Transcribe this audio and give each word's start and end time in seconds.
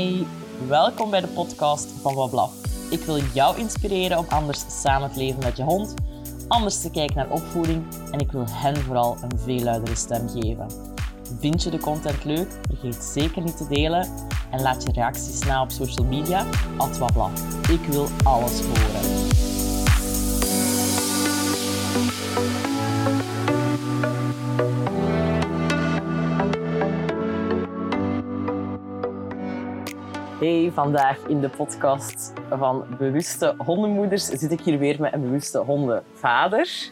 Hey, 0.00 0.26
welkom 0.68 1.10
bij 1.10 1.20
de 1.20 1.26
podcast 1.26 1.88
van 2.00 2.14
Wablaf. 2.14 2.52
Ik 2.90 3.00
wil 3.00 3.18
jou 3.34 3.58
inspireren 3.58 4.18
om 4.18 4.24
anders 4.28 4.82
samen 4.82 5.12
te 5.12 5.18
leven 5.18 5.42
met 5.44 5.56
je 5.56 5.62
hond, 5.62 5.94
anders 6.48 6.80
te 6.80 6.90
kijken 6.90 7.16
naar 7.16 7.30
opvoeding 7.30 7.84
en 8.10 8.18
ik 8.18 8.32
wil 8.32 8.44
hen 8.48 8.76
vooral 8.76 9.16
een 9.22 9.38
veel 9.38 9.60
luidere 9.60 9.96
stem 9.96 10.28
geven. 10.28 10.66
Vind 11.38 11.62
je 11.62 11.70
de 11.70 11.78
content 11.78 12.24
leuk? 12.24 12.48
Vergeet 12.68 13.04
zeker 13.04 13.42
niet 13.42 13.56
te 13.56 13.68
delen 13.68 14.08
en 14.50 14.62
laat 14.62 14.82
je 14.82 14.92
reacties 14.92 15.44
na 15.44 15.62
op 15.62 15.70
social 15.70 16.06
media, 16.06 16.46
at 16.76 16.98
Wablaf. 16.98 17.68
Ik 17.68 17.80
wil 17.80 18.08
alles 18.22 18.60
horen. 18.60 19.29
Hey, 30.50 30.70
vandaag 30.74 31.26
in 31.26 31.40
de 31.40 31.48
podcast 31.48 32.32
van 32.48 32.86
Bewuste 32.98 33.54
Hondenmoeders 33.58 34.24
zit 34.24 34.50
ik 34.50 34.60
hier 34.60 34.78
weer 34.78 35.00
met 35.00 35.12
een 35.12 35.20
bewuste 35.22 35.58
hondenvader. 35.58 36.90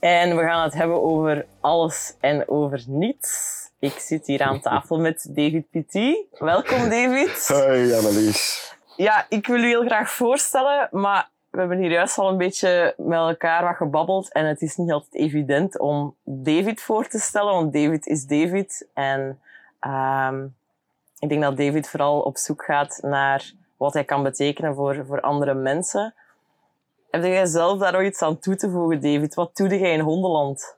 En 0.00 0.36
we 0.36 0.42
gaan 0.42 0.62
het 0.62 0.74
hebben 0.74 1.02
over 1.02 1.46
alles 1.60 2.16
en 2.20 2.48
over 2.48 2.84
niets. 2.86 3.60
Ik 3.78 3.92
zit 3.92 4.26
hier 4.26 4.42
aan 4.42 4.60
tafel 4.60 5.00
met 5.00 5.26
David 5.30 5.70
Petit. 5.70 6.26
Welkom, 6.38 6.78
David. 6.78 7.48
Hoi, 7.48 7.94
Annelies. 7.94 8.74
Ja, 8.96 9.26
ik 9.28 9.46
wil 9.46 9.58
u 9.58 9.66
heel 9.66 9.86
graag 9.86 10.10
voorstellen, 10.10 10.88
maar 10.90 11.28
we 11.50 11.58
hebben 11.58 11.78
hier 11.78 11.90
juist 11.90 12.18
al 12.18 12.28
een 12.28 12.38
beetje 12.38 12.94
met 12.96 13.18
elkaar 13.18 13.64
wat 13.64 13.76
gebabbeld 13.76 14.32
en 14.32 14.46
het 14.46 14.62
is 14.62 14.76
niet 14.76 14.92
altijd 14.92 15.14
evident 15.14 15.78
om 15.78 16.16
David 16.24 16.80
voor 16.82 17.08
te 17.08 17.18
stellen, 17.18 17.52
want 17.52 17.72
David 17.72 18.06
is 18.06 18.26
David. 18.26 18.88
En 18.94 19.40
ehm, 19.80 20.46
ik 21.18 21.28
denk 21.28 21.42
dat 21.42 21.56
David 21.56 21.88
vooral 21.88 22.20
op 22.20 22.36
zoek 22.36 22.64
gaat 22.64 22.98
naar 23.02 23.52
wat 23.76 23.92
hij 23.92 24.04
kan 24.04 24.22
betekenen 24.22 24.74
voor, 24.74 25.06
voor 25.06 25.20
andere 25.20 25.54
mensen. 25.54 26.14
Heb 27.10 27.22
jij 27.22 27.46
zelf 27.46 27.78
daar 27.78 27.92
nog 27.92 28.02
iets 28.02 28.22
aan 28.22 28.38
toe 28.38 28.56
te 28.56 28.70
voegen, 28.70 29.00
David? 29.00 29.34
Wat 29.34 29.56
doe 29.56 29.68
jij 29.78 29.92
in 29.92 30.00
hondenland? 30.00 30.76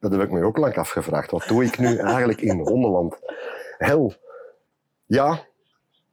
Dat 0.00 0.12
heb 0.12 0.20
ik 0.20 0.30
me 0.30 0.44
ook 0.44 0.56
lang 0.56 0.76
afgevraagd. 0.76 1.30
Wat 1.30 1.44
doe 1.46 1.64
ik 1.64 1.78
nu 1.78 1.96
eigenlijk 2.14 2.40
in 2.40 2.58
hondenland? 2.58 3.18
Hel. 3.78 4.14
Ja, 5.06 5.44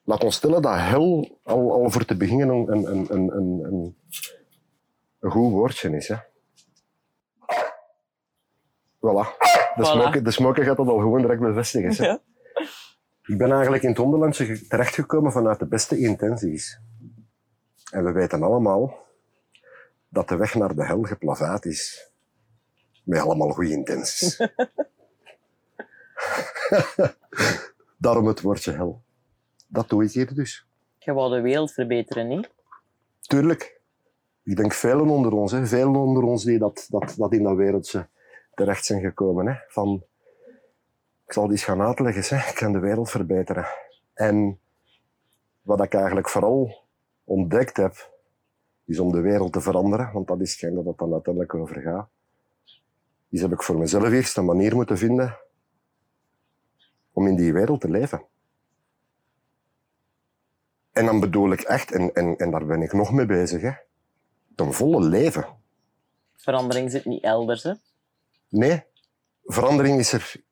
laat 0.04 0.24
ons 0.24 0.36
stellen 0.36 0.62
dat 0.62 0.76
hel 0.76 1.40
al, 1.44 1.72
al 1.72 1.90
voor 1.90 2.06
te 2.06 2.18
beginnen 2.18 2.50
een, 2.50 2.72
een, 2.72 3.14
een, 3.14 3.36
een, 3.36 3.64
een, 3.64 3.98
een 5.20 5.32
goed 5.32 5.52
woordje 5.52 5.96
is. 5.96 6.08
Hè. 6.08 6.16
Voilà. 8.96 9.38
De, 9.76 9.84
Voilà. 9.84 9.86
Smoker, 9.86 10.24
de 10.24 10.32
smoker 10.32 10.64
gaat 10.64 10.78
dat 10.78 10.88
al 10.88 10.98
gewoon 10.98 11.22
direct 11.22 11.42
bevestigen. 11.42 11.96
Hè. 11.96 12.06
Ja. 12.06 12.20
Ik 13.26 13.38
ben 13.38 13.52
eigenlijk 13.52 13.84
in 13.84 13.90
het 13.90 13.98
hondenlandje 13.98 14.68
terechtgekomen 14.68 15.32
vanuit 15.32 15.60
de 15.60 15.68
beste 15.68 15.98
intenties. 15.98 16.80
En 17.92 18.04
we 18.04 18.12
weten 18.12 18.44
allemaal 18.44 19.06
dat 20.10 20.28
de 20.28 20.36
weg 20.36 20.56
naar 20.56 20.76
de 20.76 20.86
hel 20.86 21.02
geplaveid 21.02 21.66
is. 21.66 22.12
Met 23.04 23.20
allemaal 23.20 23.50
goede 23.50 23.72
intenties. 23.72 24.38
Daarom 27.98 28.28
het 28.28 28.42
woordje 28.42 28.72
hel. 28.72 29.02
Dat 29.68 29.90
doe 29.90 30.04
ik 30.04 30.12
hier 30.12 30.34
dus. 30.34 30.68
Je 30.98 31.14
wou 31.14 31.36
de 31.36 31.42
wereld 31.42 31.72
verbeteren, 31.72 32.28
niet? 32.28 32.50
Tuurlijk. 33.22 33.82
Ik 34.44 34.56
denk 34.56 34.74
velen 34.74 35.10
onder 35.10 35.32
ons, 35.32 35.52
hè, 35.52 35.66
velen 35.66 35.96
onder 35.96 36.24
ons 36.24 36.44
die 36.44 36.58
dat, 36.58 36.86
dat, 36.90 37.14
dat 37.18 37.34
in 37.34 37.44
dat 37.44 37.56
wereldje 37.56 38.08
terecht 38.54 38.86
zijn 38.86 39.02
gekomen. 39.02 39.48
Hè, 39.48 39.54
van, 39.68 40.04
ik 41.32 41.38
zal 41.38 41.48
die 41.48 41.56
eens 41.56 41.66
gaan 41.66 41.82
uitleggen, 41.82 42.38
hè, 42.38 42.50
ik 42.50 42.56
kan 42.56 42.72
de 42.72 42.80
wereld 42.80 43.10
verbeteren. 43.10 43.66
En 44.14 44.60
wat 45.62 45.84
ik 45.84 45.94
eigenlijk 45.94 46.30
vooral 46.30 46.84
ontdekt 47.24 47.78
heb, 47.78 48.12
is 48.86 49.00
om 49.00 49.12
de 49.12 49.22
wereld 49.22 49.54
te 49.54 49.62
veranderen, 49.62 50.12
want 50.14 50.28
dat 50.28 50.42
is 50.42 50.52
hetgeen 50.52 50.76
dat 50.76 50.86
het 50.86 50.98
dan 50.98 51.14
uiteindelijk 51.14 51.54
over 51.54 51.82
gaat. 51.82 52.10
Is 53.30 53.42
heb 53.42 53.52
ik 53.52 53.64
voor 53.64 53.78
mezelf 53.78 54.12
eerst 54.12 54.38
een 54.38 54.46
manier 54.46 54.76
moeten 54.76 54.98
vinden 54.98 55.38
om 57.12 57.28
in 57.28 57.36
die 57.36 57.54
wereld 57.54 57.82
te 57.82 57.90
leven. 57.90 58.26
En 60.92 61.06
dan 61.06 61.20
bedoel 61.20 61.52
ik 61.52 61.62
echt, 61.62 61.92
en, 61.92 62.14
en, 62.14 62.38
en 62.38 62.52
daar 62.52 62.66
ben 62.66 62.82
ik 62.82 62.94
nog 62.94 63.12
mee 63.12 63.26
bezig, 63.26 63.62
hè, 63.62 63.72
ten 64.56 64.74
volle 64.74 65.02
leven. 65.02 65.46
Verandering 66.36 66.92
zit 66.92 67.06
niet 67.06 67.24
elders, 67.24 67.64
hè? 67.64 67.74
Nee, 68.50 68.84
verandering 69.44 70.00
is 70.00 70.14
er, 70.14 70.44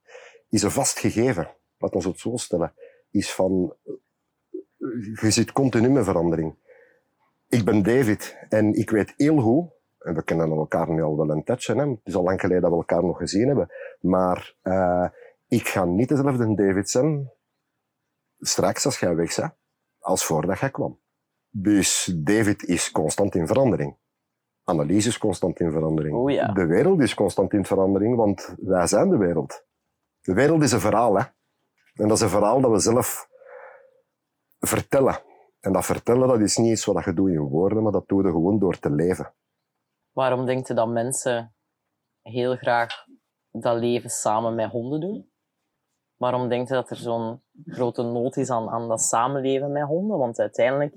is 0.49 0.63
een 0.63 0.71
vast 0.71 0.99
gegeven. 0.99 1.55
Laat 1.77 1.95
ons 1.95 2.05
het 2.05 2.19
zo 2.19 2.37
stellen. 2.37 2.73
Is 3.11 3.33
van, 3.33 3.75
je 5.21 5.31
zit 5.31 5.51
continu 5.51 5.89
met 5.89 6.03
verandering. 6.03 6.55
Ik 7.47 7.65
ben 7.65 7.83
David 7.83 8.37
en 8.49 8.73
ik 8.73 8.89
weet 8.89 9.13
heel 9.17 9.37
goed, 9.37 9.71
en 9.99 10.15
we 10.15 10.23
kennen 10.23 10.51
elkaar 10.51 10.89
nu 10.91 11.01
al 11.01 11.17
wel 11.17 11.29
een 11.29 11.43
tijdje, 11.43 11.75
hè, 11.75 11.89
het 11.89 11.99
is 12.03 12.15
al 12.15 12.23
lang 12.23 12.39
geleden 12.39 12.61
dat 12.61 12.71
we 12.71 12.77
elkaar 12.77 13.03
nog 13.03 13.17
gezien 13.17 13.47
hebben, 13.47 13.69
maar 13.99 14.55
eh, 14.61 15.07
ik 15.47 15.67
ga 15.67 15.85
niet 15.85 16.09
dezelfde 16.09 16.55
David 16.55 16.89
zijn 16.89 17.31
straks 18.39 18.85
als 18.85 18.99
jij 18.99 19.15
weg 19.15 19.35
bent, 19.35 19.53
als 19.99 20.25
voordat 20.25 20.59
jij 20.59 20.69
kwam. 20.69 20.99
Dus 21.49 22.13
David 22.17 22.63
is 22.63 22.91
constant 22.91 23.35
in 23.35 23.47
verandering. 23.47 23.97
Annelies 24.63 25.05
is 25.05 25.17
constant 25.17 25.59
in 25.59 25.71
verandering. 25.71 26.15
Oh 26.15 26.31
ja. 26.31 26.51
De 26.53 26.65
wereld 26.65 27.01
is 27.01 27.13
constant 27.13 27.53
in 27.53 27.65
verandering, 27.65 28.15
want 28.15 28.55
wij 28.57 28.87
zijn 28.87 29.09
de 29.09 29.17
wereld. 29.17 29.67
De 30.29 30.35
wereld 30.35 30.63
is 30.63 30.71
een 30.71 30.79
verhaal, 30.79 31.17
hè. 31.17 31.23
En 31.93 32.07
dat 32.07 32.11
is 32.11 32.21
een 32.21 32.29
verhaal 32.29 32.61
dat 32.61 32.71
we 32.71 32.79
zelf 32.79 33.27
vertellen. 34.59 35.19
En 35.59 35.73
dat 35.73 35.85
vertellen, 35.85 36.27
dat 36.27 36.39
is 36.39 36.57
niet 36.57 36.71
iets 36.71 36.85
wat 36.85 37.03
je 37.03 37.13
doet 37.13 37.29
in 37.29 37.39
woorden, 37.39 37.83
maar 37.83 37.91
dat 37.91 38.07
doe 38.07 38.23
je 38.23 38.31
gewoon 38.31 38.59
door 38.59 38.79
te 38.79 38.91
leven. 38.91 39.33
Waarom 40.11 40.45
denkt 40.45 40.67
je 40.67 40.73
dat 40.73 40.87
mensen 40.87 41.53
heel 42.21 42.55
graag 42.55 43.05
dat 43.51 43.77
leven 43.79 44.09
samen 44.09 44.55
met 44.55 44.71
honden 44.71 44.99
doen? 44.99 45.31
Waarom 46.15 46.49
denkt 46.49 46.69
je 46.69 46.73
dat 46.73 46.89
er 46.89 46.95
zo'n 46.95 47.41
grote 47.65 48.03
nood 48.03 48.37
is 48.37 48.49
aan, 48.49 48.69
aan 48.69 48.87
dat 48.87 49.01
samenleven 49.01 49.71
met 49.71 49.83
honden? 49.83 50.17
Want 50.17 50.39
uiteindelijk, 50.39 50.93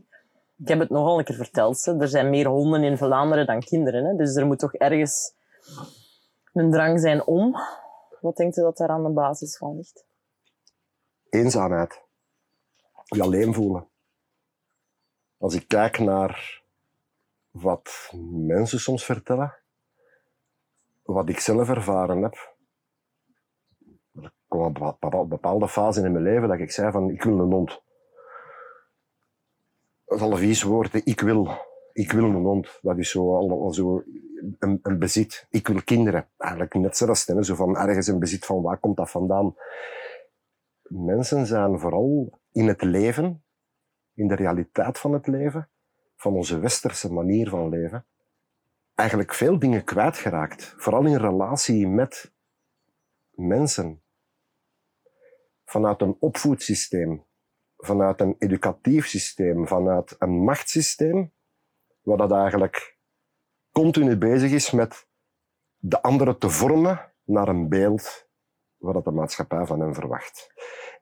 ik 0.56 0.68
heb 0.68 0.78
het 0.78 0.90
nogal 0.90 1.18
een 1.18 1.24
keer 1.24 1.36
verteld, 1.36 1.86
er 1.86 2.08
zijn 2.08 2.30
meer 2.30 2.46
honden 2.46 2.82
in 2.82 2.96
Vlaanderen 2.96 3.46
dan 3.46 3.60
kinderen. 3.60 4.04
Hè? 4.04 4.16
Dus 4.16 4.36
er 4.36 4.46
moet 4.46 4.58
toch 4.58 4.74
ergens 4.74 5.34
een 6.52 6.70
drang 6.70 7.00
zijn 7.00 7.26
om. 7.26 7.56
Wat 8.22 8.36
denkt 8.36 8.56
u 8.56 8.62
dat 8.62 8.76
daar 8.76 8.88
aan 8.88 9.02
de 9.02 9.10
basis 9.10 9.56
van 9.56 9.76
ligt? 9.76 10.04
Eenzaamheid. 11.28 12.02
Je 13.04 13.22
alleen 13.22 13.54
voelen. 13.54 13.88
Als 15.38 15.54
ik 15.54 15.68
kijk 15.68 15.98
naar 15.98 16.62
wat 17.50 18.12
mensen 18.30 18.80
soms 18.80 19.04
vertellen, 19.04 19.54
wat 21.02 21.28
ik 21.28 21.38
zelf 21.38 21.68
ervaren 21.68 22.22
heb, 22.22 22.54
er 24.14 24.32
kwam 24.48 24.64
een 24.64 24.72
bepa- 24.72 25.24
bepaalde 25.24 25.68
fase 25.68 26.04
in 26.04 26.12
mijn 26.12 26.24
leven 26.24 26.48
dat 26.48 26.58
ik 26.58 26.70
zei 26.70 26.90
van, 26.90 27.10
ik 27.10 27.22
wil 27.22 27.38
een 27.38 27.52
hond. 27.52 27.82
Dat 30.04 30.18
is 30.18 30.24
al 30.24 30.32
een 30.32 30.38
vies 30.38 30.62
woord, 30.62 31.06
ik 31.06 31.20
wil. 31.20 31.48
Ik 31.92 32.12
wil 32.12 32.24
een 32.24 32.44
hond. 32.44 32.78
Dat 32.82 32.98
is 32.98 33.10
zo, 33.10 33.36
al 33.36 33.72
zo 33.72 34.02
een, 34.58 34.78
een 34.82 34.98
bezit. 34.98 35.46
Ik 35.50 35.68
wil 35.68 35.82
kinderen. 35.82 36.28
Eigenlijk 36.36 36.74
net 36.74 36.96
zoals 36.96 37.26
hè, 37.26 37.42
zo 37.42 37.54
van 37.54 37.76
ergens 37.76 38.06
een 38.06 38.18
bezit 38.18 38.44
van 38.44 38.62
waar 38.62 38.78
komt 38.78 38.96
dat 38.96 39.10
vandaan. 39.10 39.54
Mensen 40.82 41.46
zijn 41.46 41.78
vooral 41.78 42.40
in 42.52 42.68
het 42.68 42.82
leven, 42.82 43.44
in 44.14 44.28
de 44.28 44.34
realiteit 44.34 44.98
van 44.98 45.12
het 45.12 45.26
leven, 45.26 45.70
van 46.16 46.34
onze 46.34 46.58
westerse 46.58 47.12
manier 47.12 47.48
van 47.48 47.68
leven, 47.68 48.06
eigenlijk 48.94 49.34
veel 49.34 49.58
dingen 49.58 49.84
kwijtgeraakt. 49.84 50.74
Vooral 50.76 51.06
in 51.06 51.16
relatie 51.16 51.88
met 51.88 52.32
mensen. 53.30 54.02
Vanuit 55.64 56.00
een 56.00 56.16
opvoedsysteem, 56.18 57.24
vanuit 57.76 58.20
een 58.20 58.36
educatief 58.38 59.06
systeem, 59.06 59.66
vanuit 59.66 60.16
een 60.18 60.44
machtssysteem, 60.44 61.32
waar 62.02 62.16
dat 62.16 62.32
eigenlijk 62.32 62.91
continu 63.72 64.16
bezig 64.16 64.50
is 64.50 64.70
met 64.70 65.06
de 65.78 66.02
anderen 66.02 66.38
te 66.38 66.50
vormen 66.50 67.12
naar 67.24 67.48
een 67.48 67.68
beeld 67.68 68.26
wat 68.76 69.04
de 69.04 69.10
maatschappij 69.10 69.66
van 69.66 69.80
hen 69.80 69.94
verwacht. 69.94 70.52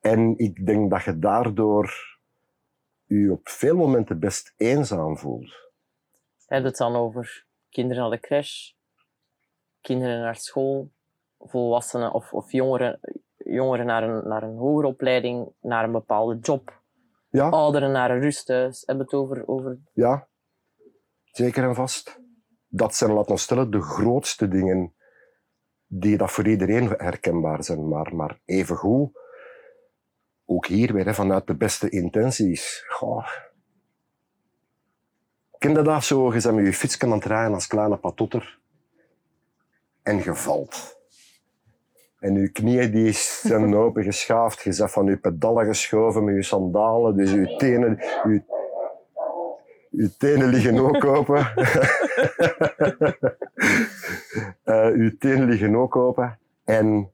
En 0.00 0.38
ik 0.38 0.66
denk 0.66 0.90
dat 0.90 1.02
je 1.02 1.18
daardoor 1.18 2.18
je 3.04 3.32
op 3.32 3.48
veel 3.48 3.76
momenten 3.76 4.18
best 4.18 4.54
eenzaam 4.56 5.18
voelt. 5.18 5.70
Heb 6.46 6.60
je 6.60 6.66
het 6.68 6.76
dan 6.76 6.96
over 6.96 7.46
kinderen 7.68 8.02
naar 8.02 8.10
de 8.10 8.20
crash, 8.20 8.72
kinderen 9.80 10.20
naar 10.20 10.36
school, 10.36 10.90
volwassenen 11.38 12.12
of, 12.12 12.32
of 12.32 12.52
jongeren, 12.52 13.00
jongeren 13.36 13.86
naar, 13.86 14.02
een, 14.02 14.28
naar 14.28 14.42
een 14.42 14.56
hogere 14.56 14.86
opleiding, 14.86 15.52
naar 15.60 15.84
een 15.84 15.92
bepaalde 15.92 16.38
job, 16.38 16.82
Ja, 17.30 17.48
ouderen 17.48 17.92
naar 17.92 18.10
een 18.10 18.20
rusthuis? 18.20 18.82
Heb 18.86 18.96
je 18.96 19.02
het 19.02 19.12
over, 19.12 19.48
over 19.48 19.78
ja, 19.92 20.28
zeker 21.24 21.64
en 21.64 21.74
vast. 21.74 22.19
Dat 22.72 22.94
zijn, 22.94 23.12
laat 23.12 23.30
ons 23.30 23.42
stellen, 23.42 23.70
de 23.70 23.82
grootste 23.82 24.48
dingen 24.48 24.94
die 25.86 26.16
dat 26.16 26.30
voor 26.30 26.48
iedereen 26.48 26.88
herkenbaar 26.88 27.64
zijn. 27.64 27.88
Maar, 27.88 28.14
maar 28.14 28.40
evengoed 28.44 29.18
ook 30.50 30.66
hier 30.66 30.92
weer, 30.92 31.14
vanuit 31.14 31.46
de 31.46 31.56
beste 31.56 31.88
intenties. 31.88 32.84
Goh. 32.88 33.26
Ken 35.58 35.72
dat 35.72 36.04
zo? 36.04 36.34
Je 36.34 36.52
met 36.52 36.66
je 36.66 36.72
fiets 36.72 36.98
aan 36.98 37.12
het 37.12 37.24
rijden 37.24 37.54
als 37.54 37.66
kleine 37.66 37.96
patotter. 37.96 38.58
En 40.02 40.16
je 40.16 40.34
valt. 40.34 40.98
En 42.18 42.34
je 42.34 42.48
knieën 42.48 42.90
die 42.90 43.12
zijn 43.12 43.74
open 43.84 44.04
geschaafd. 44.04 44.62
Je 44.62 44.74
bent 44.76 44.90
van 44.90 45.06
je 45.06 45.16
pedalen 45.16 45.66
geschoven 45.66 46.24
met 46.24 46.34
je 46.34 46.42
sandalen. 46.42 47.16
Dus 47.16 47.30
je 47.30 47.56
tenen, 47.56 47.96
je, 47.98 48.42
je 49.90 50.16
tenen 50.16 50.48
liggen 50.48 50.78
ook 50.78 51.04
open. 51.04 51.52
uh, 54.64 54.96
je 55.04 55.16
tenen 55.18 55.48
liggen 55.48 55.76
ook 55.76 55.96
open. 55.96 56.38
En 56.64 57.12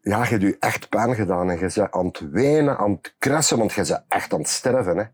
ja, 0.00 0.22
je 0.22 0.28
hebt 0.28 0.42
je 0.42 0.56
echt 0.58 0.88
pijn 0.88 1.14
gedaan. 1.14 1.50
En 1.50 1.58
je 1.58 1.70
bent 1.74 1.90
aan 1.92 2.06
het 2.06 2.30
wenen, 2.30 2.78
aan 2.78 2.90
het 2.90 3.14
krassen, 3.18 3.58
want 3.58 3.72
je 3.72 3.82
bent 3.82 4.04
echt 4.08 4.32
aan 4.32 4.38
het 4.38 4.48
sterven. 4.48 4.96
Hè. 4.96 5.04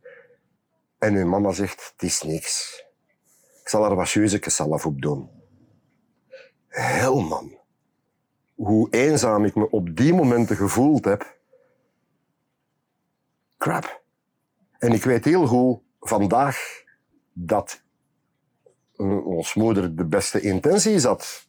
En 0.98 1.14
uw 1.14 1.26
mama 1.26 1.52
zegt, 1.52 1.92
het 1.92 2.02
is 2.02 2.22
niks. 2.22 2.84
Ik 3.62 3.68
zal 3.68 3.84
er 3.84 3.94
wat 3.94 4.10
jeuzekes 4.10 4.56
zelf 4.56 4.86
op 4.86 5.02
doen. 5.02 5.30
Hel, 6.68 7.20
man. 7.20 7.56
Hoe 8.54 8.90
eenzaam 8.90 9.44
ik 9.44 9.54
me 9.54 9.70
op 9.70 9.96
die 9.96 10.14
momenten 10.14 10.56
gevoeld 10.56 11.04
heb. 11.04 11.36
Crap. 13.58 14.02
En 14.78 14.92
ik 14.92 15.04
weet 15.04 15.24
heel 15.24 15.46
goed 15.46 15.86
vandaag 16.08 16.58
dat 17.32 17.82
ons 19.24 19.54
moeder 19.54 19.96
de 19.96 20.04
beste 20.04 20.40
intenties 20.40 21.04
had. 21.04 21.46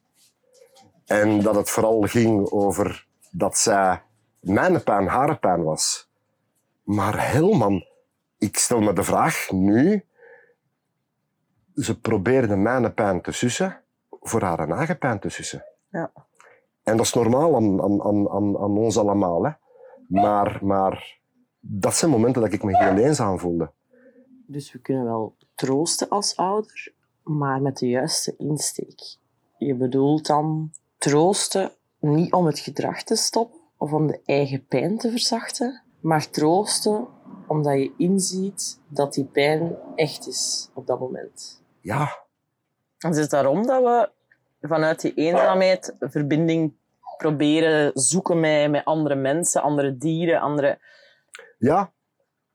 En 1.05 1.41
dat 1.41 1.55
het 1.55 1.69
vooral 1.69 2.01
ging 2.01 2.49
over 2.51 3.07
dat 3.31 3.57
zij 3.57 4.01
mijn 4.39 4.83
pijn 4.83 5.07
haar 5.07 5.39
pijn 5.39 5.63
was. 5.63 6.11
Maar 6.83 7.31
Helman, 7.31 7.85
ik 8.37 8.57
stel 8.57 8.79
me 8.79 8.93
de 8.93 9.03
vraag 9.03 9.51
nu. 9.51 10.05
Ze 11.75 11.99
probeerde 11.99 12.55
mijn 12.55 12.93
pijn 12.93 13.21
te 13.21 13.31
sussen 13.31 13.81
voor 14.09 14.41
haar 14.41 14.69
eigen 14.69 14.97
pijn 14.97 15.19
te 15.19 15.29
sussen. 15.29 15.65
Ja. 15.91 16.11
En 16.83 16.97
dat 16.97 17.05
is 17.05 17.13
normaal 17.13 17.55
aan, 17.55 17.81
aan, 17.81 18.29
aan, 18.29 18.57
aan 18.57 18.77
ons 18.77 18.97
allemaal. 18.97 19.43
Hè. 19.43 19.51
Maar, 20.07 20.59
maar 20.61 21.19
dat 21.59 21.95
zijn 21.95 22.11
momenten 22.11 22.41
dat 22.41 22.53
ik 22.53 22.63
me 22.63 22.77
heel 22.77 22.97
eenzaam 22.97 23.39
voelde. 23.39 23.71
Dus 24.51 24.71
we 24.71 24.79
kunnen 24.79 25.03
wel 25.03 25.35
troosten 25.55 26.09
als 26.09 26.35
ouder, 26.35 26.93
maar 27.23 27.61
met 27.61 27.77
de 27.77 27.87
juiste 27.87 28.35
insteek. 28.37 29.15
Je 29.57 29.75
bedoelt 29.75 30.25
dan 30.25 30.71
troosten 30.97 31.71
niet 31.99 32.33
om 32.33 32.45
het 32.45 32.59
gedrag 32.59 33.03
te 33.03 33.15
stoppen 33.15 33.59
of 33.77 33.93
om 33.93 34.07
de 34.07 34.21
eigen 34.25 34.65
pijn 34.65 34.97
te 34.97 35.11
verzachten, 35.11 35.83
maar 35.99 36.29
troosten 36.29 37.07
omdat 37.47 37.73
je 37.73 37.93
inziet 37.97 38.79
dat 38.87 39.13
die 39.13 39.25
pijn 39.25 39.75
echt 39.95 40.27
is 40.27 40.69
op 40.73 40.87
dat 40.87 40.99
moment. 40.99 41.63
Ja. 41.81 42.25
En 42.97 43.09
het 43.09 43.17
is 43.17 43.29
daarom 43.29 43.65
dat 43.67 43.83
we 43.83 44.11
vanuit 44.67 45.01
die 45.01 45.13
eenzaamheid 45.13 45.95
verbinding 45.99 46.73
proberen 47.17 47.91
zoeken 47.93 48.39
met, 48.39 48.71
met 48.71 48.85
andere 48.85 49.15
mensen, 49.15 49.61
andere 49.61 49.97
dieren, 49.97 50.39
andere... 50.41 50.79
Ja, 51.57 51.91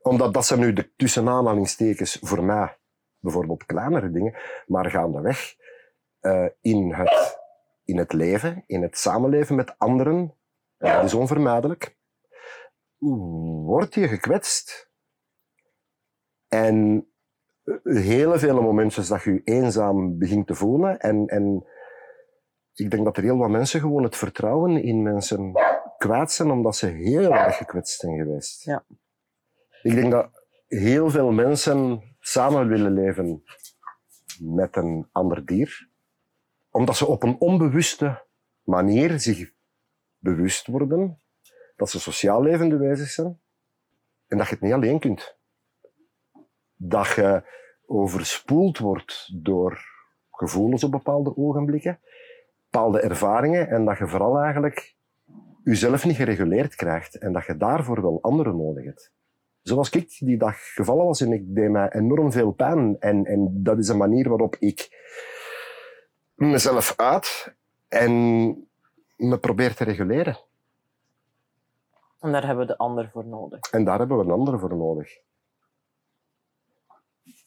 omdat 0.04 0.34
dat 0.34 0.46
zijn 0.46 0.60
nu 0.60 0.72
de 0.72 0.94
tussenaanhalingstekens 0.96 2.18
voor 2.20 2.44
mij 2.44 2.78
bijvoorbeeld 3.18 3.66
kleinere 3.66 4.10
dingen, 4.10 4.34
maar 4.66 4.90
gaandeweg 4.90 5.54
uh, 6.20 6.48
in, 6.60 6.92
het, 6.92 7.38
in 7.84 7.98
het 7.98 8.12
leven, 8.12 8.64
in 8.66 8.82
het 8.82 8.98
samenleven 8.98 9.56
met 9.56 9.78
anderen, 9.78 10.34
ja. 10.78 10.96
dat 10.96 11.04
is 11.04 11.14
onvermijdelijk, 11.14 11.96
word 13.64 13.94
je 13.94 14.08
gekwetst. 14.08 14.90
En 16.48 17.08
hele 17.82 18.38
vele 18.38 18.60
momentjes 18.60 19.08
dat 19.08 19.22
je 19.22 19.32
je 19.32 19.42
eenzaam 19.44 20.18
begint 20.18 20.46
te 20.46 20.54
voelen. 20.54 20.98
En, 20.98 21.26
en 21.26 21.66
ik 22.74 22.90
denk 22.90 23.04
dat 23.04 23.16
er 23.16 23.22
heel 23.22 23.38
wat 23.38 23.50
mensen 23.50 23.80
gewoon 23.80 24.02
het 24.02 24.16
vertrouwen 24.16 24.82
in 24.82 25.02
mensen 25.02 25.52
kwijt 25.98 26.32
zijn 26.32 26.50
omdat 26.50 26.76
ze 26.76 26.86
heel 26.86 27.34
erg 27.34 27.56
gekwetst 27.56 28.00
zijn 28.00 28.16
geweest. 28.18 28.64
Ja. 28.64 28.84
Ik 29.84 29.94
denk 29.94 30.10
dat 30.12 30.30
heel 30.66 31.10
veel 31.10 31.32
mensen 31.32 32.02
samen 32.20 32.68
willen 32.68 32.92
leven 32.92 33.42
met 34.40 34.76
een 34.76 35.08
ander 35.12 35.46
dier, 35.46 35.88
omdat 36.70 36.96
ze 36.96 37.06
op 37.06 37.22
een 37.22 37.36
onbewuste 37.38 38.26
manier 38.62 39.20
zich 39.20 39.52
bewust 40.18 40.66
worden 40.66 41.20
dat 41.76 41.90
ze 41.90 42.00
sociaal 42.00 42.42
levende 42.42 42.76
wezens 42.76 43.14
zijn 43.14 43.40
en 44.26 44.38
dat 44.38 44.46
je 44.46 44.52
het 44.54 44.62
niet 44.62 44.72
alleen 44.72 44.98
kunt. 44.98 45.36
Dat 46.74 47.08
je 47.08 47.42
overspoeld 47.86 48.78
wordt 48.78 49.30
door 49.42 49.80
gevoelens 50.30 50.84
op 50.84 50.90
bepaalde 50.90 51.36
ogenblikken, 51.36 52.00
bepaalde 52.70 53.00
ervaringen 53.00 53.68
en 53.68 53.84
dat 53.84 53.98
je 53.98 54.08
vooral 54.08 54.38
eigenlijk 54.38 54.96
jezelf 55.64 56.04
niet 56.04 56.16
gereguleerd 56.16 56.74
krijgt 56.74 57.18
en 57.18 57.32
dat 57.32 57.44
je 57.44 57.56
daarvoor 57.56 58.02
wel 58.02 58.22
anderen 58.22 58.56
nodig 58.56 58.84
hebt. 58.84 59.12
Zoals 59.64 59.90
ik 59.90 60.16
die 60.18 60.36
dag 60.36 60.56
gevallen 60.74 61.06
was 61.06 61.20
en 61.20 61.32
ik 61.32 61.54
deed 61.54 61.70
mij 61.70 61.92
enorm 61.92 62.32
veel 62.32 62.52
pijn 62.52 62.96
en, 63.00 63.24
en 63.24 63.62
dat 63.62 63.78
is 63.78 63.88
een 63.88 63.96
manier 63.96 64.28
waarop 64.28 64.56
ik 64.58 64.88
mezelf 66.34 66.94
uit 66.96 67.54
en 67.88 68.12
me 69.16 69.38
probeer 69.38 69.74
te 69.74 69.84
reguleren. 69.84 70.38
En 72.20 72.32
daar 72.32 72.46
hebben 72.46 72.66
we 72.66 72.72
de 72.72 72.78
ander 72.78 73.10
voor 73.12 73.26
nodig. 73.26 73.60
En 73.70 73.84
daar 73.84 73.98
hebben 73.98 74.18
we 74.18 74.24
een 74.24 74.30
ander 74.30 74.58
voor 74.58 74.76
nodig. 74.76 75.18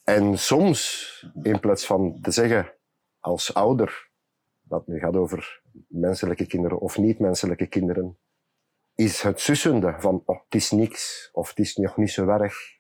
En 0.03 0.37
soms, 0.37 1.25
in 1.41 1.59
plaats 1.59 1.85
van 1.85 2.21
te 2.21 2.31
zeggen 2.31 2.73
als 3.19 3.53
ouder, 3.53 4.09
dat 4.61 4.87
nu 4.87 4.99
gaat 4.99 5.15
over 5.15 5.61
menselijke 5.87 6.45
kinderen 6.45 6.79
of 6.79 6.97
niet-menselijke 6.97 7.67
kinderen, 7.67 8.17
is 8.97 9.21
het 9.21 9.39
sussende 9.39 9.95
van 9.99 10.23
oh, 10.25 10.39
het 10.44 10.55
is 10.55 10.71
niks 10.71 11.29
of 11.33 11.49
het 11.49 11.59
is 11.59 11.75
nog 11.75 11.97
niet 11.97 12.11
zo 12.11 12.27
erg 12.27 12.77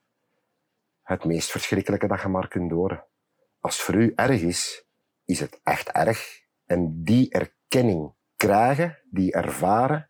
het 1.07 1.25
meest 1.25 1.51
verschrikkelijke 1.51 2.07
dat 2.07 2.21
je 2.21 2.27
maar 2.27 2.47
kunt 2.47 2.71
horen. 2.71 3.05
Als 3.59 3.81
voor 3.81 3.95
u 3.95 4.11
erg 4.15 4.41
is, 4.41 4.87
is 5.25 5.39
het 5.39 5.59
echt 5.63 5.89
erg. 5.89 6.41
En 6.65 7.03
die 7.03 7.29
erkenning 7.29 8.13
krijgen, 8.35 8.97
die 9.09 9.33
ervaren, 9.33 10.09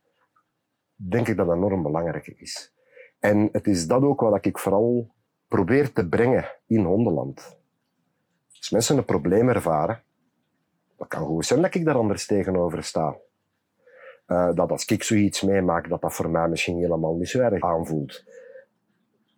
denk 0.96 1.28
ik 1.28 1.38
dat 1.38 1.48
enorm 1.48 1.84
belangrijk 1.84 2.28
is. 2.28 2.74
En 3.20 3.50
het 3.52 3.68
is 3.68 3.88
dat 3.88 4.02
ook 4.02 4.22
wat 4.22 4.46
ik 4.46 4.58
vooral 4.58 5.14
probeer 5.48 5.94
te 5.94 6.08
brengen 6.08 6.46
in 6.68 6.84
hondenland. 6.84 7.58
Als 8.58 8.70
mensen 8.70 8.98
een 8.98 9.06
probleem 9.06 9.50
ervaren, 9.50 10.04
dat 10.98 11.08
kan 11.08 11.26
goed 11.26 11.46
zijn 11.46 11.62
dat 11.62 11.76
ik 11.76 11.86
daar 11.86 11.96
anders 11.96 12.26
tegenover 12.26 12.84
sta. 12.84 13.18
Uh, 14.28 14.54
dat 14.54 14.72
als 14.72 14.86
ik 14.86 15.04
zoiets 15.04 15.42
meemaak, 15.42 15.90
dat 15.90 16.02
dat 16.02 16.14
voor 16.14 16.30
mij 16.30 16.48
misschien 16.48 16.78
helemaal 16.78 17.16
niet 17.16 17.30
zo 17.30 17.40
erg 17.40 17.64
aanvoelt. 17.64 18.24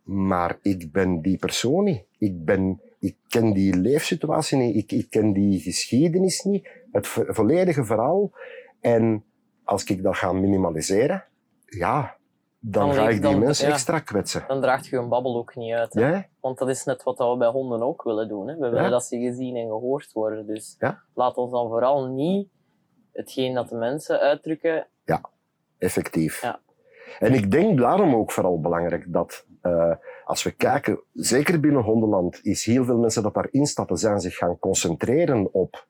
Maar 0.03 0.58
ik 0.62 0.91
ben 0.91 1.22
die 1.22 1.38
persoon 1.38 1.84
niet. 1.84 2.05
Ik, 2.17 2.46
ben, 2.46 2.81
ik 3.00 3.15
ken 3.27 3.53
die 3.53 3.75
leefsituatie 3.75 4.58
niet. 4.58 4.75
Ik, 4.75 4.91
ik 4.91 5.10
ken 5.10 5.34
die 5.34 5.60
geschiedenis 5.60 6.43
niet. 6.43 6.69
Het 6.91 7.08
volledige 7.08 7.86
verhaal. 7.86 8.31
En 8.79 9.24
als 9.63 9.84
ik 9.84 10.03
dat 10.03 10.17
ga 10.17 10.31
minimaliseren, 10.31 11.24
ja, 11.65 12.17
dan, 12.60 12.88
dan 12.88 12.96
ga 12.96 13.10
ik 13.10 13.22
die 13.22 13.38
mensen 13.38 13.72
extra 13.72 14.00
kwetsen. 14.00 14.43
Dan 14.48 14.62
draagt 14.62 14.88
je 14.88 14.98
een 14.98 15.10
babbel 15.10 15.38
ook 15.38 15.55
niet 15.55 15.74
uit. 15.74 15.93
Ja? 15.93 16.27
Want 16.39 16.58
dat 16.58 16.69
is 16.69 16.84
net 16.84 17.03
wat 17.03 17.17
we 17.17 17.36
bij 17.38 17.48
honden 17.48 17.81
ook 17.81 18.03
willen 18.03 18.27
doen. 18.27 18.48
Hè? 18.48 18.55
We 18.55 18.69
willen 18.69 18.91
dat 18.91 19.05
ze 19.05 19.17
gezien 19.19 19.55
en 19.55 19.67
gehoord 19.67 20.12
worden. 20.12 20.48
Dus 20.48 20.77
laat 21.13 21.38
ons 21.38 21.51
dan 21.51 21.67
vooral 21.67 22.08
niet 22.08 22.48
hetgeen 23.19 23.53
dat 23.53 23.69
de 23.69 23.75
mensen 23.75 24.19
uitdrukken. 24.19 24.88
Ja, 25.05 25.21
effectief. 25.77 26.41
Ja. 26.41 26.59
En 27.19 27.33
ik 27.33 27.51
denk 27.51 27.79
daarom 27.79 28.15
ook 28.15 28.31
vooral 28.31 28.59
belangrijk 28.59 29.05
dat 29.07 29.45
uh, 29.63 29.95
als 30.25 30.43
we 30.43 30.51
kijken, 30.51 30.99
zeker 31.13 31.59
binnen 31.59 31.81
hondenland, 31.81 32.39
is 32.43 32.65
heel 32.65 32.85
veel 32.85 32.97
mensen 32.97 33.23
dat 33.23 33.33
daarin 33.33 33.65
stappen, 33.65 33.97
zijn 33.97 34.19
zich 34.19 34.35
gaan 34.35 34.59
concentreren 34.59 35.53
op 35.53 35.88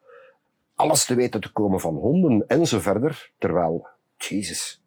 alles 0.76 1.06
te 1.06 1.16
weten 1.16 1.42
te 1.42 1.52
komen 1.52 1.80
van 1.80 1.96
honden 1.96 2.48
en 2.48 2.66
zo 2.66 2.80
verder. 2.80 3.32
Terwijl, 3.38 3.88
Jezus, 4.18 4.84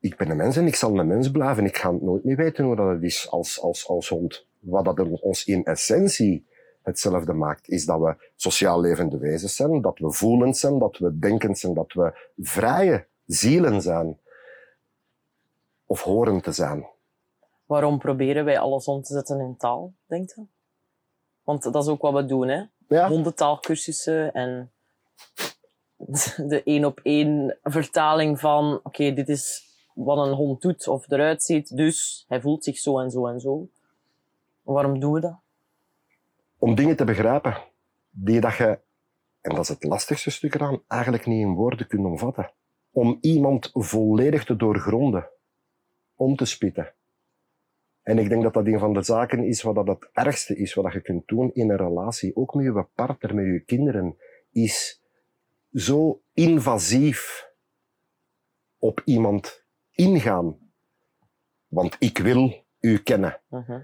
ik 0.00 0.16
ben 0.16 0.30
een 0.30 0.36
mens 0.36 0.56
en 0.56 0.66
ik 0.66 0.74
zal 0.74 0.98
een 0.98 1.06
mens 1.06 1.30
blijven. 1.30 1.64
Ik 1.64 1.76
ga 1.76 1.90
nooit 1.90 2.24
meer 2.24 2.36
weten 2.36 2.64
hoe 2.64 2.76
dat 2.76 2.88
het 2.88 3.02
is 3.02 3.30
als, 3.30 3.60
als, 3.60 3.88
als 3.88 4.08
hond. 4.08 4.46
Wat 4.60 4.84
dat 4.84 5.20
ons 5.20 5.44
in 5.44 5.64
essentie 5.64 6.46
hetzelfde 6.86 7.32
maakt, 7.32 7.68
is 7.68 7.84
dat 7.84 8.00
we 8.00 8.30
sociaal 8.36 8.80
levende 8.80 9.18
wezens 9.18 9.56
zijn, 9.56 9.80
dat 9.80 9.98
we 9.98 10.12
voelend 10.12 10.56
zijn, 10.56 10.78
dat 10.78 10.98
we 10.98 11.18
denkend 11.18 11.58
zijn, 11.58 11.74
dat 11.74 11.92
we 11.92 12.30
vrije 12.36 13.06
zielen 13.26 13.82
zijn. 13.82 14.18
Of 15.86 16.02
horen 16.02 16.40
te 16.40 16.52
zijn. 16.52 16.86
Waarom 17.64 17.98
proberen 17.98 18.44
wij 18.44 18.58
alles 18.58 18.84
om 18.84 19.02
te 19.02 19.12
zetten 19.12 19.40
in 19.40 19.56
taal, 19.56 19.92
denkt 20.06 20.34
je? 20.34 20.42
Want 21.44 21.62
dat 21.62 21.82
is 21.82 21.88
ook 21.88 22.02
wat 22.02 22.12
we 22.14 22.26
doen, 22.26 22.48
hè? 22.48 22.62
Ja. 22.88 23.08
Hondentaalkursussen 23.08 24.32
en 24.32 24.70
de 26.50 26.62
één 26.64 26.84
op 26.84 27.00
één 27.02 27.58
vertaling 27.62 28.40
van, 28.40 28.80
oké, 28.82 29.12
dit 29.12 29.28
is 29.28 29.64
wat 29.94 30.26
een 30.26 30.32
hond 30.32 30.62
doet 30.62 30.88
of 30.88 31.10
eruit 31.10 31.42
ziet, 31.42 31.76
dus 31.76 32.24
hij 32.28 32.40
voelt 32.40 32.64
zich 32.64 32.78
zo 32.78 32.98
en 32.98 33.10
zo 33.10 33.26
en 33.26 33.40
zo. 33.40 33.68
Waarom 34.62 35.00
doen 35.00 35.12
we 35.12 35.20
dat? 35.20 35.44
Om 36.58 36.74
dingen 36.74 36.96
te 36.96 37.04
begrijpen 37.04 37.56
die 38.10 38.40
dat 38.40 38.56
je, 38.56 38.80
en 39.40 39.54
dat 39.54 39.58
is 39.58 39.68
het 39.68 39.84
lastigste 39.84 40.30
stuk 40.30 40.54
eraan, 40.54 40.82
eigenlijk 40.88 41.26
niet 41.26 41.40
in 41.40 41.54
woorden 41.54 41.86
kunt 41.86 42.04
omvatten. 42.04 42.52
Om 42.90 43.18
iemand 43.20 43.70
volledig 43.72 44.44
te 44.44 44.56
doorgronden, 44.56 45.30
om 46.14 46.36
te 46.36 46.44
spitten. 46.44 46.94
En 48.02 48.18
ik 48.18 48.28
denk 48.28 48.42
dat 48.42 48.54
dat 48.54 48.66
een 48.66 48.78
van 48.78 48.92
de 48.92 49.02
zaken 49.02 49.44
is 49.44 49.62
wat 49.62 49.74
dat 49.74 49.86
het 49.86 50.08
ergste 50.12 50.56
is 50.56 50.74
wat 50.74 50.92
je 50.92 51.00
kunt 51.00 51.28
doen 51.28 51.50
in 51.52 51.70
een 51.70 51.76
relatie, 51.76 52.36
ook 52.36 52.54
met 52.54 52.64
je 52.64 52.86
partner, 52.94 53.34
met 53.34 53.44
je 53.44 53.60
kinderen, 53.60 54.16
is 54.52 55.02
zo 55.72 56.22
invasief 56.32 57.50
op 58.78 59.02
iemand 59.04 59.64
ingaan. 59.90 60.58
Want 61.66 61.96
ik 61.98 62.18
wil 62.18 62.64
u 62.80 62.98
kennen. 62.98 63.40
Mhm. 63.48 63.80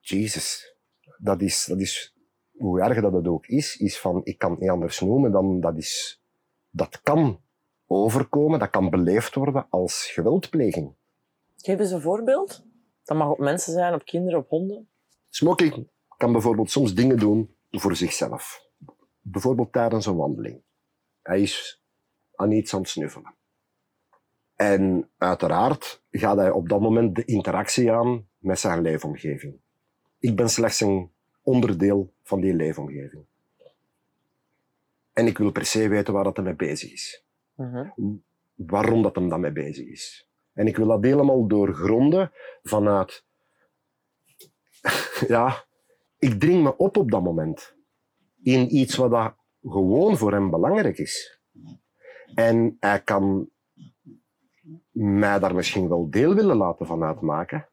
Jezus, 0.00 0.77
dat 1.18 1.40
is, 1.40 1.64
dat 1.64 1.80
is, 1.80 2.16
hoe 2.56 2.80
erg 2.80 3.00
dat 3.00 3.12
het 3.12 3.28
ook 3.28 3.46
is, 3.46 3.76
is 3.76 4.00
van, 4.00 4.20
ik 4.24 4.38
kan 4.38 4.50
het 4.50 4.60
niet 4.60 4.70
anders 4.70 5.00
noemen 5.00 5.32
dan, 5.32 5.60
dat 5.60 5.76
is, 5.76 6.22
dat 6.70 7.02
kan 7.02 7.40
overkomen, 7.86 8.58
dat 8.58 8.70
kan 8.70 8.90
beleefd 8.90 9.34
worden 9.34 9.66
als 9.70 10.06
geweldpleging. 10.06 10.94
Geef 11.56 11.78
eens 11.78 11.90
een 11.90 12.00
voorbeeld. 12.00 12.64
Dat 13.04 13.16
mag 13.16 13.30
op 13.30 13.38
mensen 13.38 13.72
zijn, 13.72 13.94
op 13.94 14.04
kinderen, 14.04 14.38
op 14.38 14.48
honden. 14.48 14.88
Smoking 15.28 15.88
kan 16.16 16.32
bijvoorbeeld 16.32 16.70
soms 16.70 16.94
dingen 16.94 17.18
doen 17.18 17.56
voor 17.70 17.96
zichzelf. 17.96 18.66
Bijvoorbeeld 19.20 19.72
tijdens 19.72 20.06
een 20.06 20.16
wandeling. 20.16 20.62
Hij 21.22 21.40
is 21.40 21.82
aan 22.34 22.50
iets 22.50 22.74
aan 22.74 22.80
het 22.80 22.88
snuffelen. 22.88 23.34
En 24.54 25.10
uiteraard 25.18 26.02
gaat 26.10 26.36
hij 26.36 26.50
op 26.50 26.68
dat 26.68 26.80
moment 26.80 27.16
de 27.16 27.24
interactie 27.24 27.92
aan 27.92 28.28
met 28.38 28.58
zijn 28.58 28.82
leefomgeving. 28.82 29.60
Ik 30.18 30.36
ben 30.36 30.50
slechts 30.50 30.80
een 30.80 31.10
onderdeel 31.42 32.12
van 32.22 32.40
die 32.40 32.54
leefomgeving. 32.54 33.24
En 35.12 35.26
ik 35.26 35.38
wil 35.38 35.52
per 35.52 35.64
se 35.64 35.88
weten 35.88 36.12
waar 36.14 36.24
dat 36.24 36.36
hij 36.36 36.44
mee 36.44 36.56
bezig 36.56 36.92
is. 36.92 37.24
Mhm. 37.54 37.88
Waarom 38.54 39.02
dat 39.02 39.14
hem 39.14 39.28
dan 39.28 39.40
mee 39.40 39.52
bezig 39.52 39.86
is. 39.86 40.28
En 40.52 40.66
ik 40.66 40.76
wil 40.76 40.86
dat 40.86 41.04
helemaal 41.04 41.46
doorgronden 41.46 42.32
vanuit... 42.62 43.24
ja, 45.28 45.64
ik 46.18 46.40
dring 46.40 46.62
me 46.62 46.76
op 46.76 46.96
op 46.96 47.10
dat 47.10 47.22
moment. 47.22 47.74
In 48.42 48.76
iets 48.76 48.96
wat 48.96 49.10
dat 49.10 49.34
gewoon 49.62 50.16
voor 50.16 50.32
hem 50.32 50.50
belangrijk 50.50 50.98
is. 50.98 51.40
En 52.34 52.76
hij 52.80 53.00
kan 53.00 53.50
mij 54.90 55.38
daar 55.38 55.54
misschien 55.54 55.88
wel 55.88 56.10
deel 56.10 56.34
willen 56.34 56.56
laten 56.56 56.86
van 56.86 57.02
uitmaken. 57.02 57.68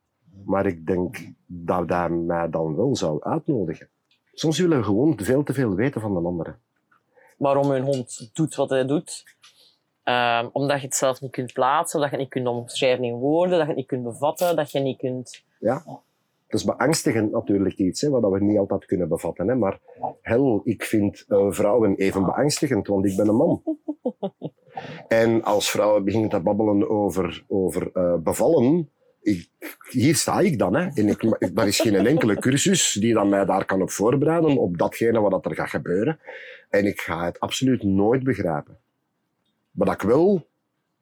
Maar 0.46 0.66
ik 0.66 0.86
denk 0.86 1.34
dat 1.46 1.90
hij 1.90 2.10
mij 2.10 2.50
dan 2.50 2.76
wel 2.76 2.96
zou 2.96 3.24
uitnodigen. 3.24 3.90
Soms 4.34 4.60
willen 4.60 4.78
we 4.78 4.84
gewoon 4.84 5.20
veel 5.22 5.44
te 5.44 5.54
veel 5.54 5.76
weten 5.76 6.02
van 6.02 6.14
de 6.14 6.20
anderen. 6.20 6.60
Waarom 7.38 7.72
een 7.72 7.84
hond 7.84 8.30
doet 8.34 8.56
wat 8.56 8.70
hij 8.70 8.86
doet. 8.86 9.24
Ehm, 10.04 10.48
omdat 10.52 10.80
je 10.80 10.86
het 10.86 10.96
zelf 10.96 11.22
niet 11.22 11.32
kunt 11.32 11.54
plaatsen, 11.54 12.00
dat 12.00 12.10
je 12.10 12.16
het 12.16 12.24
niet 12.24 12.34
kunt 12.34 12.48
omschrijven 12.48 13.04
in 13.04 13.14
woorden, 13.14 13.58
dat 13.58 13.62
je 13.62 13.68
het 13.68 13.76
niet 13.76 13.88
kunt 13.88 14.04
bevatten, 14.04 14.56
dat 14.56 14.72
je 14.72 14.80
niet 14.80 14.98
kunt... 14.98 15.44
Ja. 15.60 15.84
Dat 16.48 16.60
is 16.60 16.64
beangstigend 16.64 17.32
natuurlijk 17.32 17.78
iets, 17.78 18.02
hè, 18.02 18.10
wat 18.10 18.32
we 18.32 18.44
niet 18.44 18.58
altijd 18.58 18.86
kunnen 18.86 19.08
bevatten. 19.08 19.48
Hè. 19.48 19.56
Maar 19.56 19.80
hel, 20.22 20.62
ik 20.64 20.84
vind 20.84 21.26
eh, 21.28 21.52
vrouwen 21.52 21.96
even 21.96 22.26
beangstigend, 22.26 22.88
want 22.88 23.06
ik 23.06 23.16
ben 23.16 23.28
een 23.28 23.36
man. 23.36 23.62
En 25.08 25.44
als 25.44 25.72
vrouwen 25.72 26.04
beginnen 26.04 26.30
te 26.30 26.40
babbelen 26.40 26.90
over, 26.90 27.44
over 27.48 27.90
eh, 27.94 28.16
bevallen, 28.16 28.90
ik, 29.26 29.50
hier 29.90 30.16
sta 30.16 30.40
ik 30.40 30.60
dan. 30.60 30.76
Hè. 30.76 30.88
En 30.94 31.08
ik, 31.08 31.24
er 31.56 31.68
is 31.68 31.80
geen 31.80 32.08
enkele 32.08 32.40
cursus 32.40 32.92
die 32.92 33.14
dan 33.14 33.30
mij 33.30 33.46
daar 33.46 33.66
kan 33.66 33.82
op 33.82 33.92
voorbereiden, 33.92 34.58
op 34.58 34.78
datgene 34.78 35.20
wat 35.20 35.46
er 35.46 35.56
gaat 35.56 35.70
gebeuren. 35.70 36.20
En 36.70 36.86
ik 36.86 37.00
ga 37.00 37.26
het 37.26 37.40
absoluut 37.40 37.84
nooit 37.84 38.24
begrijpen. 38.24 38.78
Wat 39.72 39.94
ik 39.94 40.02
wel 40.02 40.48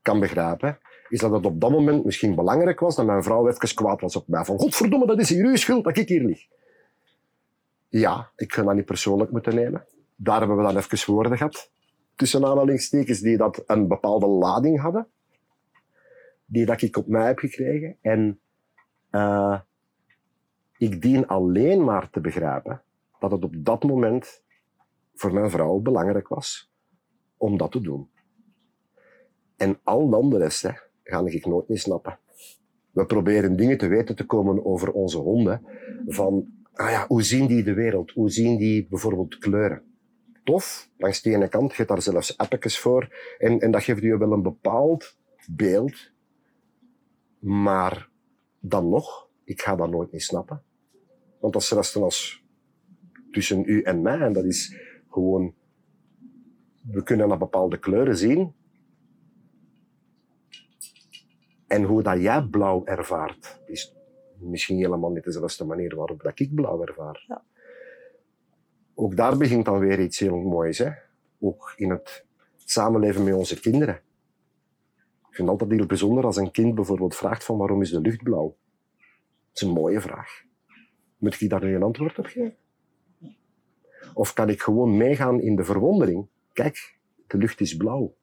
kan 0.02 0.20
begrijpen, 0.20 0.80
is 1.10 1.20
dat 1.20 1.32
het 1.32 1.46
op 1.46 1.62
dat 1.62 1.72
moment 1.72 2.06
misschien 2.06 2.36
belangrijk 2.36 2.80
was 2.80 2.96
dat 2.96 3.06
mijn 3.06 3.24
vrouw 3.24 3.48
even 3.48 3.76
kwaad 3.76 4.02
was 4.02 4.16
op 4.16 4.28
mij. 4.28 4.46
Van, 4.46 4.60
godverdomme, 4.60 5.06
dat 5.06 5.20
is 5.20 5.30
hier 5.30 5.46
uw 5.46 5.56
schuld 5.56 5.84
dat 5.84 5.98
ik 5.98 6.08
hier 6.08 6.24
lig. 6.24 6.48
Ja, 7.90 8.32
ik 8.36 8.54
ga 8.54 8.64
dat 8.64 8.76
niet 8.76 8.86
persoonlijk 8.86 9.32
moeten 9.32 9.56
nemen. 9.56 9.86
Daar 10.16 10.40
hebben 10.40 10.58
we 10.58 10.64
dan 10.64 10.78
even 10.78 11.14
woorden 11.14 11.38
gehad. 11.38 11.72
Tussen 12.16 12.46
aanhalingstekens 12.46 13.20
die 13.20 13.38
dat 13.38 13.64
een 13.68 13.88
bepaalde 13.88 14.28
lading 14.28 14.80
hadden. 14.80 15.08
Die 16.54 16.66
dat 16.66 16.82
ik 16.82 16.98
op 16.98 17.08
mij 17.08 17.26
heb 17.26 17.40
gekregen. 17.40 17.98
En 18.02 18.40
uh, 19.12 19.60
ik 20.78 21.02
dien 21.02 21.28
alleen 21.28 21.84
maar 21.84 22.10
te 22.10 22.22
begrijpen 22.22 22.82
dat 23.20 23.32
het 23.32 23.44
op 23.44 23.54
dat 23.58 23.84
moment 23.84 24.44
voor 25.14 25.34
mijn 25.34 25.50
vrouw 25.50 25.80
belangrijk 25.80 26.28
was 26.28 26.72
om 27.38 27.58
dat 27.58 27.72
te 27.72 27.82
doen. 27.82 28.10
En 29.58 29.80
al 29.84 30.10
de 30.10 30.16
andere 30.16 30.44
rest, 30.44 30.62
hè, 30.62 30.72
ga 31.04 31.26
ik 31.26 31.46
nooit 31.46 31.68
niet 31.68 31.80
snappen. 31.80 32.20
We 32.92 33.06
proberen 33.06 33.56
dingen 33.56 33.78
te 33.78 33.88
weten 33.88 34.16
te 34.16 34.26
komen 34.26 34.66
over 34.66 34.92
onze 34.92 35.18
honden. 35.18 35.62
Van, 36.08 36.46
ah 36.74 36.90
ja, 36.90 37.06
hoe 37.08 37.24
zien 37.24 37.48
die 37.48 37.64
de 37.64 37.74
wereld? 37.74 38.12
Hoe 38.12 38.30
zien 38.30 38.58
die 38.58 38.88
bijvoorbeeld 38.88 39.38
kleuren? 39.38 39.84
Tof, 40.44 40.90
langs 40.98 41.22
de 41.22 41.32
ene 41.32 41.48
kant, 41.48 41.70
je 41.70 41.78
hebt 41.78 41.90
daar 41.90 42.02
zelfs 42.02 42.38
appjes 42.38 42.80
voor. 42.80 43.16
En, 43.38 43.60
en 43.60 43.72
dat 43.72 43.84
geeft 43.84 44.02
je 44.02 44.18
wel 44.18 44.32
een 44.32 44.42
bepaald 44.42 45.18
beeld. 45.48 46.13
Maar 47.44 48.10
dan 48.60 48.90
nog, 48.90 49.30
ik 49.44 49.62
ga 49.62 49.76
dat 49.76 49.90
nooit 49.90 50.12
niet 50.12 50.24
snappen. 50.24 50.64
Want 51.40 51.54
dat 51.54 51.62
is 51.62 51.72
resten 51.72 52.04
als 52.04 52.44
tussen 53.32 53.64
u 53.66 53.82
en 53.82 54.02
mij. 54.02 54.20
En 54.20 54.34
dat 54.34 54.46
is 54.46 54.76
gewoon, 55.10 55.54
we 56.82 57.04
kunnen 57.04 57.28
naar 57.28 57.38
bepaalde 57.38 57.78
kleuren 57.80 58.18
zien. 58.18 58.54
En 61.68 61.84
hoe 61.84 62.02
dat 62.02 62.22
jij 62.22 62.44
blauw 62.44 62.86
ervaart, 62.86 63.62
is 63.66 63.96
misschien 64.38 64.78
helemaal 64.78 65.12
niet 65.12 65.24
dezelfde 65.24 65.66
manier 65.66 65.96
waarop 65.96 66.22
dat 66.22 66.40
ik 66.40 66.56
blauw 66.56 66.82
ervaar. 66.82 67.24
Ja. 67.28 67.44
Ook 68.94 69.16
daar 69.16 69.38
begint 69.38 69.66
dan 69.66 69.80
weer 69.80 70.00
iets 70.00 70.20
heel 70.20 70.38
moois. 70.38 70.78
Hè? 70.78 70.92
Ook 71.40 71.74
in 71.76 71.90
het 71.90 72.26
samenleven 72.56 73.24
met 73.24 73.34
onze 73.34 73.60
kinderen. 73.60 74.02
Ik 75.34 75.40
vind 75.40 75.50
het 75.50 75.60
altijd 75.60 75.80
heel 75.80 75.88
bijzonder 75.88 76.26
als 76.26 76.38
een 76.38 76.52
kind 76.52 76.76
bijvoorbeeld 76.76 77.16
vraagt 77.16 77.44
van 77.44 77.58
waarom 77.58 77.82
is 77.82 77.90
de 77.90 78.02
lucht 78.02 78.24
blauw? 78.24 78.56
Dat 78.98 79.62
is 79.62 79.62
een 79.62 79.74
mooie 79.74 80.02
vraag. 80.02 80.44
Moet 81.18 81.42
ik 81.42 81.50
daar 81.50 81.64
nu 81.64 81.76
een 81.76 81.84
antwoord 81.84 82.20
op 82.20 82.26
geven? 82.26 82.56
Of 84.14 84.34
kan 84.34 84.50
ik 84.50 84.62
gewoon 84.62 84.98
meegaan 84.98 85.42
in 85.42 85.56
de 85.56 85.64
verwondering? 85.64 86.28
Kijk, 86.54 86.98
de 87.28 87.38
lucht 87.38 87.62
is 87.62 87.78
blauw 87.78 88.14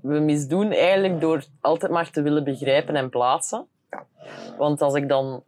we 0.00 0.18
misdoen 0.18 0.72
eigenlijk 0.72 1.20
door 1.20 1.44
altijd 1.60 1.92
maar 1.92 2.10
te 2.10 2.22
willen 2.22 2.44
begrijpen 2.44 2.96
en 2.96 3.08
plaatsen. 3.08 3.66
Want 4.58 4.80
als 4.80 4.94
ik 4.94 5.08
dan... 5.08 5.42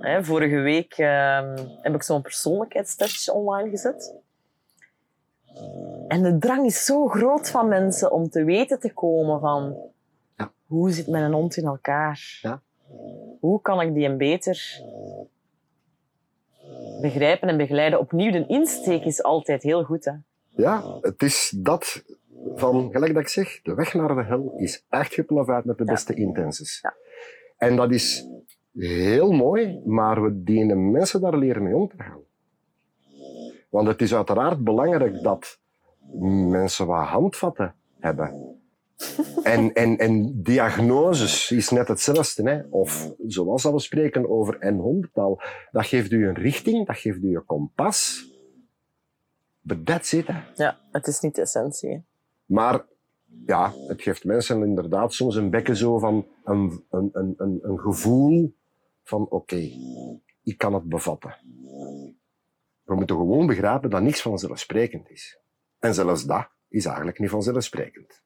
Hè, 0.00 0.24
vorige 0.24 0.58
week 0.58 0.98
uh, 0.98 1.54
heb 1.82 1.94
ik 1.94 2.02
zo'n 2.02 2.22
persoonlijkheidstest 2.22 3.30
online 3.30 3.70
gezet. 3.70 4.14
En 6.08 6.22
de 6.22 6.38
drang 6.38 6.66
is 6.66 6.84
zo 6.84 7.08
groot 7.08 7.50
van 7.50 7.68
mensen 7.68 8.12
om 8.12 8.28
te 8.28 8.44
weten 8.44 8.80
te 8.80 8.92
komen 8.92 9.40
van... 9.40 9.76
Hoe 10.68 10.90
zit 10.90 11.06
mijn 11.06 11.32
hond 11.32 11.56
in 11.56 11.64
elkaar? 11.64 12.38
Ja. 12.42 12.62
Hoe 13.40 13.60
kan 13.62 13.80
ik 13.80 13.94
die 13.94 14.08
een 14.08 14.18
beter 14.18 14.82
begrijpen 17.00 17.48
en 17.48 17.56
begeleiden? 17.56 17.98
Opnieuw, 17.98 18.30
de 18.30 18.46
insteek 18.46 19.04
is 19.04 19.22
altijd 19.22 19.62
heel 19.62 19.84
goed. 19.84 20.04
Hè? 20.04 20.12
Ja, 20.48 20.98
het 21.00 21.22
is 21.22 21.54
dat 21.56 22.04
van, 22.54 22.90
gelijk 22.92 23.14
dat 23.14 23.22
ik 23.22 23.28
zeg, 23.28 23.62
de 23.62 23.74
weg 23.74 23.94
naar 23.94 24.14
de 24.14 24.24
hel 24.24 24.54
is 24.56 24.84
echt 24.88 25.14
geplaveid 25.14 25.64
met 25.64 25.78
de 25.78 25.84
beste 25.84 26.14
intenties. 26.14 26.80
Ja. 26.82 26.94
En 27.56 27.76
dat 27.76 27.90
is 27.92 28.26
heel 28.72 29.32
mooi, 29.32 29.82
maar 29.84 30.22
we 30.22 30.42
dienen 30.42 30.90
mensen 30.90 31.20
daar 31.20 31.36
leren 31.36 31.62
mee 31.62 31.76
om 31.76 31.88
te 31.88 31.96
gaan. 31.98 32.20
Want 33.68 33.88
het 33.88 34.02
is 34.02 34.14
uiteraard 34.14 34.64
belangrijk 34.64 35.22
dat 35.22 35.58
mensen 36.48 36.86
wat 36.86 37.06
handvatten 37.06 37.74
hebben. 37.98 38.57
En, 39.42 39.72
en, 39.72 39.98
en 39.98 40.42
diagnoses 40.42 41.50
is 41.50 41.68
net 41.68 41.88
hetzelfde. 41.88 42.50
Hè? 42.50 42.62
Of 42.70 43.14
zoals 43.26 43.62
we 43.62 43.78
spreken 43.78 44.30
over 44.30 44.58
en 44.58 44.78
hondentaal. 44.78 45.40
Dat 45.70 45.86
geeft 45.86 46.12
u 46.12 46.26
een 46.28 46.34
richting, 46.34 46.86
dat 46.86 46.96
geeft 46.96 47.22
u 47.22 47.36
een 47.36 47.44
kompas. 47.44 48.30
But 49.60 49.86
that's 49.86 50.12
it. 50.12 50.26
Hè? 50.26 50.40
Ja, 50.54 50.78
het 50.90 51.06
is 51.06 51.20
niet 51.20 51.34
de 51.34 51.40
essentie. 51.40 52.04
Maar 52.44 52.84
ja, 53.46 53.72
het 53.86 54.02
geeft 54.02 54.24
mensen 54.24 54.62
inderdaad 54.62 55.12
soms 55.12 55.36
een 55.36 55.50
bekken 55.50 55.76
zo 55.76 55.98
van 55.98 56.26
een, 56.44 56.84
een, 56.90 57.10
een, 57.12 57.34
een, 57.36 57.58
een 57.62 57.78
gevoel 57.78 58.54
van 59.02 59.26
oké, 59.28 59.70
ik 60.42 60.58
kan 60.58 60.74
het 60.74 60.84
bevatten. 60.84 61.36
We 62.82 62.94
moeten 62.94 63.16
gewoon 63.16 63.46
begrijpen 63.46 63.90
dat 63.90 64.02
niks 64.02 64.22
vanzelfsprekend 64.22 65.10
is. 65.10 65.38
En 65.78 65.94
zelfs 65.94 66.24
dat 66.24 66.48
is 66.68 66.84
eigenlijk 66.84 67.18
niet 67.18 67.30
vanzelfsprekend. 67.30 68.22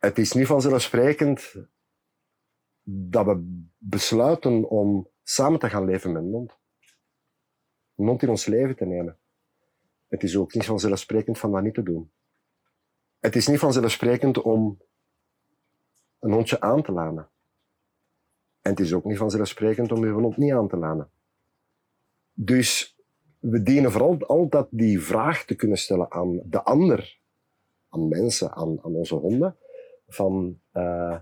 Het 0.00 0.18
is 0.18 0.32
niet 0.32 0.46
vanzelfsprekend 0.46 1.54
dat 2.82 3.26
we 3.26 3.64
besluiten 3.78 4.68
om 4.68 5.08
samen 5.22 5.58
te 5.58 5.70
gaan 5.70 5.84
leven 5.84 6.12
met 6.12 6.22
een 6.22 6.30
hond. 6.30 6.58
Een 7.96 8.06
hond 8.06 8.22
in 8.22 8.28
ons 8.28 8.46
leven 8.46 8.76
te 8.76 8.84
nemen. 8.84 9.18
Het 10.08 10.22
is 10.22 10.36
ook 10.36 10.54
niet 10.54 10.64
vanzelfsprekend 10.64 11.38
van 11.38 11.52
dat 11.52 11.62
niet 11.62 11.74
te 11.74 11.82
doen. 11.82 12.10
Het 13.18 13.36
is 13.36 13.46
niet 13.46 13.58
vanzelfsprekend 13.58 14.42
om 14.42 14.82
een 16.18 16.32
hondje 16.32 16.60
aan 16.60 16.82
te 16.82 16.92
lanen. 16.92 17.28
En 18.60 18.70
het 18.70 18.80
is 18.80 18.92
ook 18.92 19.04
niet 19.04 19.18
vanzelfsprekend 19.18 19.92
om 19.92 20.02
uw 20.02 20.20
hond 20.20 20.36
niet 20.36 20.52
aan 20.52 20.68
te 20.68 20.76
lanen. 20.76 21.10
Dus 22.32 22.98
we 23.38 23.62
dienen 23.62 23.92
vooral 23.92 24.26
altijd 24.26 24.66
die 24.70 25.00
vraag 25.00 25.44
te 25.44 25.54
kunnen 25.54 25.78
stellen 25.78 26.10
aan 26.12 26.40
de 26.44 26.62
ander, 26.62 27.18
aan 27.88 28.08
mensen, 28.08 28.52
aan, 28.52 28.78
aan 28.82 28.94
onze 28.94 29.14
honden, 29.14 29.56
van 30.14 30.60
uh, 30.72 31.16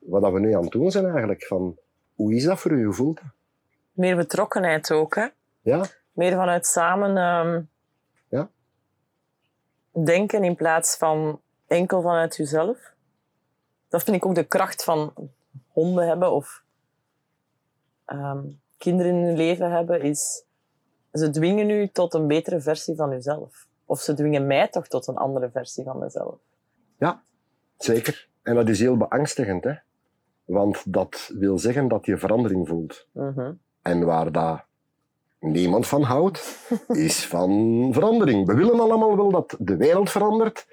wat 0.00 0.22
dat 0.22 0.32
we 0.32 0.40
nu 0.40 0.54
aan 0.54 0.62
het 0.62 0.72
doen 0.72 0.90
zijn 0.90 1.04
eigenlijk. 1.04 1.44
Van, 1.44 1.78
hoe 2.14 2.34
is 2.34 2.44
dat 2.44 2.58
voor 2.60 2.70
u? 2.70 2.84
Hoe 2.84 2.94
voelt 2.94 3.16
dat? 3.16 3.30
Meer 3.92 4.16
betrokkenheid 4.16 4.92
ook, 4.92 5.14
hè? 5.14 5.26
Ja. 5.60 5.84
Meer 6.12 6.34
vanuit 6.34 6.66
samen 6.66 7.16
um, 7.16 7.68
ja. 8.28 8.50
denken 10.04 10.44
in 10.44 10.56
plaats 10.56 10.96
van 10.96 11.40
enkel 11.66 12.02
vanuit 12.02 12.36
jezelf. 12.36 12.94
Dat 13.88 14.02
vind 14.02 14.16
ik 14.16 14.26
ook 14.26 14.34
de 14.34 14.44
kracht 14.44 14.84
van 14.84 15.12
honden 15.68 16.06
hebben 16.06 16.32
of 16.32 16.64
um, 18.06 18.60
kinderen 18.78 19.14
in 19.14 19.24
hun 19.24 19.36
leven 19.36 19.70
hebben, 19.70 20.02
is 20.02 20.44
ze 21.12 21.30
dwingen 21.30 21.70
u 21.70 21.88
tot 21.88 22.14
een 22.14 22.26
betere 22.26 22.60
versie 22.60 22.96
van 22.96 23.12
uzelf. 23.12 23.66
Of 23.84 24.00
ze 24.00 24.14
dwingen 24.14 24.46
mij 24.46 24.68
toch 24.68 24.88
tot 24.88 25.06
een 25.06 25.16
andere 25.16 25.50
versie 25.50 25.84
van 25.84 25.98
mezelf. 25.98 26.38
Ja, 26.98 27.22
zeker. 27.82 28.28
En 28.42 28.54
dat 28.54 28.68
is 28.68 28.80
heel 28.80 28.96
beangstigend, 28.96 29.64
hè? 29.64 29.74
Want 30.44 30.92
dat 30.92 31.30
wil 31.34 31.58
zeggen 31.58 31.88
dat 31.88 32.06
je 32.06 32.18
verandering 32.18 32.68
voelt. 32.68 33.06
Mm 33.12 33.32
-hmm. 33.34 33.58
En 33.82 34.04
waar 34.04 34.32
dat 34.32 34.64
niemand 35.40 35.86
van 35.86 36.02
houdt, 36.02 36.68
is 36.88 37.26
van 37.26 37.88
verandering. 37.92 38.46
We 38.46 38.54
willen 38.54 38.80
allemaal 38.80 39.16
wel 39.16 39.30
dat 39.30 39.56
de 39.58 39.76
wereld 39.76 40.10
verandert, 40.10 40.66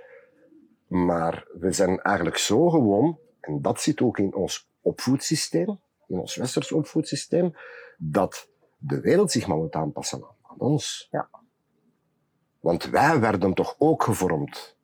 maar 0.87 1.47
we 1.59 1.71
zijn 1.71 2.01
eigenlijk 2.01 2.37
zo 2.37 2.69
gewoon, 2.69 3.19
en 3.39 3.61
dat 3.61 3.81
zit 3.81 4.01
ook 4.01 4.17
in 4.17 4.35
ons 4.35 4.69
opvoedsysteem, 4.81 5.79
in 6.07 6.19
ons 6.19 6.35
westers 6.35 6.71
opvoedsysteem, 6.71 7.55
dat 7.97 8.49
de 8.77 8.99
wereld 8.99 9.31
zich 9.31 9.47
maar 9.47 9.57
moet 9.57 9.75
aanpassen 9.75 10.23
aan 10.41 10.57
ons. 10.57 11.07
Ja. 11.11 11.29
Want 12.59 12.89
wij 12.89 13.19
werden 13.19 13.53
toch 13.53 13.75
ook 13.77 14.03
gevormd 14.03 14.76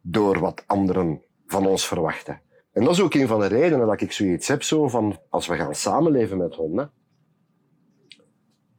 door 0.00 0.38
wat 0.38 0.64
anderen 0.66 1.22
van 1.46 1.66
ons 1.66 1.86
verwachten. 1.86 2.40
En 2.72 2.84
dat 2.84 2.92
is 2.92 3.02
ook 3.02 3.14
een 3.14 3.26
van 3.26 3.40
de 3.40 3.46
redenen 3.46 3.86
dat 3.86 4.00
ik 4.00 4.12
zoiets 4.12 4.48
heb, 4.48 4.62
zo 4.62 4.88
van, 4.88 5.18
als 5.28 5.46
we 5.46 5.56
gaan 5.56 5.74
samenleven 5.74 6.38
met 6.38 6.54
honden, 6.54 6.90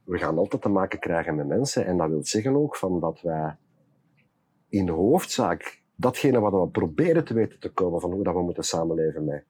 we 0.03 0.17
gaan 0.17 0.37
altijd 0.37 0.61
te 0.61 0.69
maken 0.69 0.99
krijgen 0.99 1.35
met 1.35 1.47
mensen. 1.47 1.85
En 1.85 1.97
dat 1.97 2.09
wil 2.09 2.23
zeggen 2.23 2.55
ook 2.55 2.75
van 2.75 2.99
dat 2.99 3.21
wij 3.21 3.55
in 4.69 4.85
de 4.85 4.91
hoofdzaak 4.91 5.81
datgene 5.95 6.39
wat 6.39 6.51
we 6.51 6.67
proberen 6.67 7.25
te 7.25 7.33
weten 7.33 7.59
te 7.59 7.71
komen 7.71 8.01
van 8.01 8.11
hoe 8.11 8.23
dat 8.23 8.33
we 8.33 8.41
moeten 8.41 8.63
samenleven 8.63 9.25
met 9.25 9.45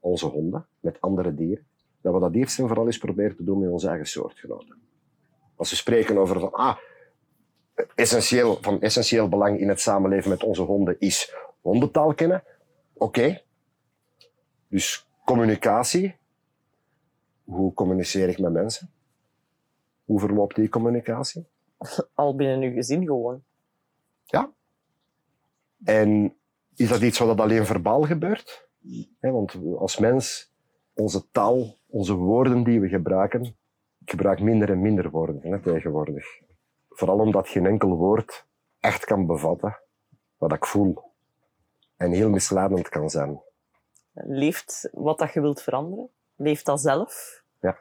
onze 0.00 0.26
honden, 0.26 0.66
met 0.80 1.00
andere 1.00 1.34
dieren, 1.34 1.66
dat 2.00 2.14
we 2.14 2.20
dat 2.20 2.34
eerst 2.34 2.58
en 2.58 2.66
vooral 2.66 2.86
eens 2.86 2.98
proberen 2.98 3.36
te 3.36 3.44
doen 3.44 3.58
met 3.58 3.70
onze 3.70 3.88
eigen 3.88 4.06
soortgenoten. 4.06 4.78
Als 5.56 5.70
we 5.70 5.76
spreken 5.76 6.18
over 6.18 6.40
van, 6.40 6.52
ah, 6.52 6.76
essentieel, 7.94 8.58
van 8.60 8.80
essentieel 8.80 9.28
belang 9.28 9.60
in 9.60 9.68
het 9.68 9.80
samenleven 9.80 10.30
met 10.30 10.42
onze 10.42 10.62
honden 10.62 10.96
is 10.98 11.34
hondentaal 11.60 12.14
kennen. 12.14 12.42
Oké. 12.92 13.42
Dus 14.68 15.06
communicatie. 15.24 16.16
Hoe 17.44 17.74
communiceer 17.74 18.28
ik 18.28 18.38
met 18.38 18.52
mensen? 18.52 18.90
Hoe 20.04 20.20
verloopt 20.20 20.56
die 20.56 20.68
communicatie? 20.68 21.46
Al 22.14 22.36
binnen 22.36 22.62
uw 22.62 22.74
gezin 22.74 23.04
gewoon. 23.04 23.42
Ja. 24.24 24.52
En 25.84 26.34
is 26.76 26.88
dat 26.88 27.02
iets 27.02 27.18
wat 27.18 27.40
alleen 27.40 27.66
verbaal 27.66 28.02
gebeurt? 28.02 28.68
want 29.20 29.54
als 29.78 29.98
mens, 29.98 30.52
onze 30.94 31.30
taal, 31.30 31.76
onze 31.86 32.14
woorden 32.14 32.64
die 32.64 32.80
we 32.80 32.88
gebruiken, 32.88 33.42
ik 33.98 34.10
gebruik 34.10 34.40
minder 34.40 34.70
en 34.70 34.80
minder 34.80 35.10
woorden 35.10 35.40
hè, 35.42 35.60
tegenwoordig. 35.60 36.42
Vooral 36.94 37.18
omdat 37.18 37.48
geen 37.48 37.66
enkel 37.66 37.96
woord 37.96 38.44
echt 38.80 39.04
kan 39.04 39.26
bevatten 39.26 39.78
wat 40.36 40.52
ik 40.52 40.66
voel. 40.66 41.02
En 41.96 42.10
heel 42.10 42.30
misleidend 42.30 42.88
kan 42.88 43.10
zijn. 43.10 43.40
Leeft 44.12 44.88
wat 44.92 45.18
dat 45.18 45.32
je 45.32 45.40
wilt 45.40 45.62
veranderen? 45.62 46.08
Leeft 46.36 46.66
dat 46.66 46.80
zelf? 46.80 47.42
Ja. 47.60 47.76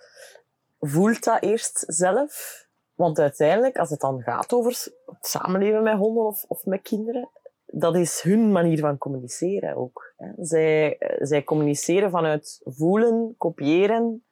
Voelt 0.80 1.24
dat 1.24 1.42
eerst 1.42 1.84
zelf? 1.88 2.66
Want 2.96 3.20
uiteindelijk, 3.20 3.78
als 3.78 3.90
het 3.90 4.00
dan 4.00 4.22
gaat 4.22 4.54
over 4.54 4.72
het 5.06 5.26
samenleven 5.26 5.84
met 5.84 5.98
honden 5.98 6.26
of, 6.26 6.44
of 6.48 6.66
met 6.66 6.82
kinderen, 6.82 7.30
dat 7.66 7.96
is 7.96 8.22
hun 8.22 8.52
manier 8.52 8.80
van 8.80 8.98
communiceren 8.98 9.76
ook. 9.76 10.14
Zij, 10.38 10.98
zij 11.20 11.44
communiceren 11.44 12.10
vanuit 12.12 12.62
voelen, 12.64 13.36
kopiëren, 13.38 14.26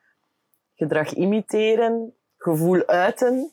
gedrag 0.75 1.13
imiteren, 1.13 2.13
gevoel 2.37 2.85
uiten. 2.85 3.51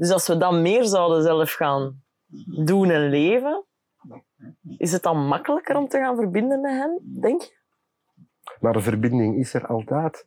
Dus 0.00 0.10
als 0.10 0.26
we 0.26 0.36
dan 0.36 0.62
meer 0.62 0.84
zouden 0.84 1.22
zelf 1.22 1.52
gaan 1.52 2.02
doen 2.64 2.90
en 2.90 3.08
leven, 3.08 3.64
is 4.76 4.92
het 4.92 5.02
dan 5.02 5.26
makkelijker 5.26 5.76
om 5.76 5.88
te 5.88 5.98
gaan 5.98 6.16
verbinden 6.16 6.60
met 6.60 6.70
hen, 6.70 7.18
denk 7.20 7.42
je? 7.42 7.58
Maar 8.60 8.72
de 8.72 8.80
verbinding 8.80 9.36
is 9.36 9.54
er 9.54 9.66
altijd. 9.66 10.26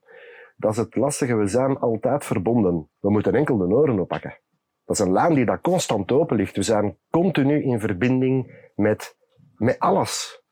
Dat 0.56 0.72
is 0.72 0.78
het 0.78 0.96
lastige, 0.96 1.36
we 1.36 1.48
zijn 1.48 1.78
altijd 1.78 2.26
verbonden. 2.26 2.90
We 3.00 3.12
moeten 3.12 3.36
enkel 3.36 3.58
de 3.58 3.64
oren 3.64 4.00
oppakken. 4.00 4.40
Dat 4.86 5.00
is 5.00 5.06
een 5.06 5.12
lijn 5.12 5.34
die 5.34 5.46
dat 5.46 5.62
constant 5.62 6.12
open 6.12 6.38
ligt. 6.38 6.56
We 6.56 6.64
zijn 6.64 6.98
continu 7.10 7.64
in 7.64 7.80
verbinding 7.80 8.70
met, 8.76 9.18
met 9.56 9.80
alles. 9.80 10.44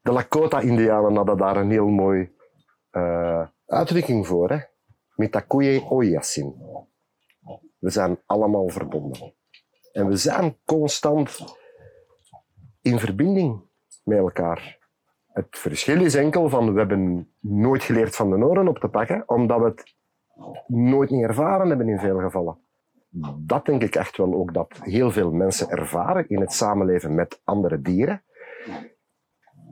De 0.00 0.12
Lakota-Indianen 0.12 1.16
hadden 1.16 1.36
daar 1.36 1.56
een 1.56 1.70
heel 1.70 1.88
mooi 1.88 2.32
uh, 2.92 3.46
uitdrukking 3.66 4.26
voor. 4.26 4.50
Hè? 4.50 4.58
Mitakuye 5.14 5.80
Oyasin. 5.80 6.54
We 7.78 7.90
zijn 7.90 8.18
allemaal 8.26 8.68
verbonden. 8.68 9.34
En 9.92 10.06
we 10.06 10.16
zijn 10.16 10.56
constant 10.64 11.44
in 12.82 12.98
verbinding 12.98 13.60
met 14.04 14.18
elkaar. 14.18 14.78
Het 15.32 15.46
verschil 15.50 16.04
is 16.04 16.14
enkel 16.14 16.48
van 16.48 16.72
we 16.72 16.78
hebben 16.78 17.32
nooit 17.40 17.82
geleerd 17.82 18.16
van 18.16 18.30
de 18.30 18.36
oren 18.36 18.68
op 18.68 18.78
te 18.78 18.88
pakken, 18.88 19.28
omdat 19.28 19.58
we 19.58 19.64
het 19.64 19.94
nooit 20.66 21.10
niet 21.10 21.22
ervaren 21.22 21.68
hebben 21.68 21.88
in 21.88 21.98
veel 21.98 22.18
gevallen. 22.18 22.58
Dat 23.38 23.66
denk 23.66 23.82
ik 23.82 23.94
echt 23.94 24.16
wel 24.16 24.34
ook 24.34 24.54
dat 24.54 24.78
heel 24.80 25.10
veel 25.10 25.30
mensen 25.30 25.68
ervaren 25.68 26.28
in 26.28 26.40
het 26.40 26.52
samenleven 26.52 27.14
met 27.14 27.40
andere 27.44 27.80
dieren. 27.80 28.22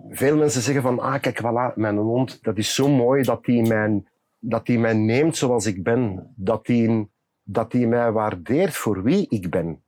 Veel 0.08 0.36
mensen 0.36 0.62
zeggen 0.62 0.82
van, 0.82 0.98
ah 0.98 1.20
kijk, 1.20 1.40
voilà, 1.42 1.74
mijn 1.74 1.96
hond, 1.96 2.42
dat 2.42 2.56
is 2.56 2.74
zo 2.74 2.88
mooi 2.88 3.22
dat 3.22 3.46
hij 3.46 3.62
mij, 3.62 4.02
dat 4.38 4.68
mij 4.68 4.94
neemt 4.94 5.36
zoals 5.36 5.66
ik 5.66 5.82
ben. 5.82 6.32
Dat 6.36 6.66
hij, 6.66 7.08
dat 7.44 7.72
hij 7.72 7.86
mij 7.86 8.12
waardeert 8.12 8.74
voor 8.74 9.02
wie 9.02 9.28
ik 9.28 9.50
ben. 9.50 9.82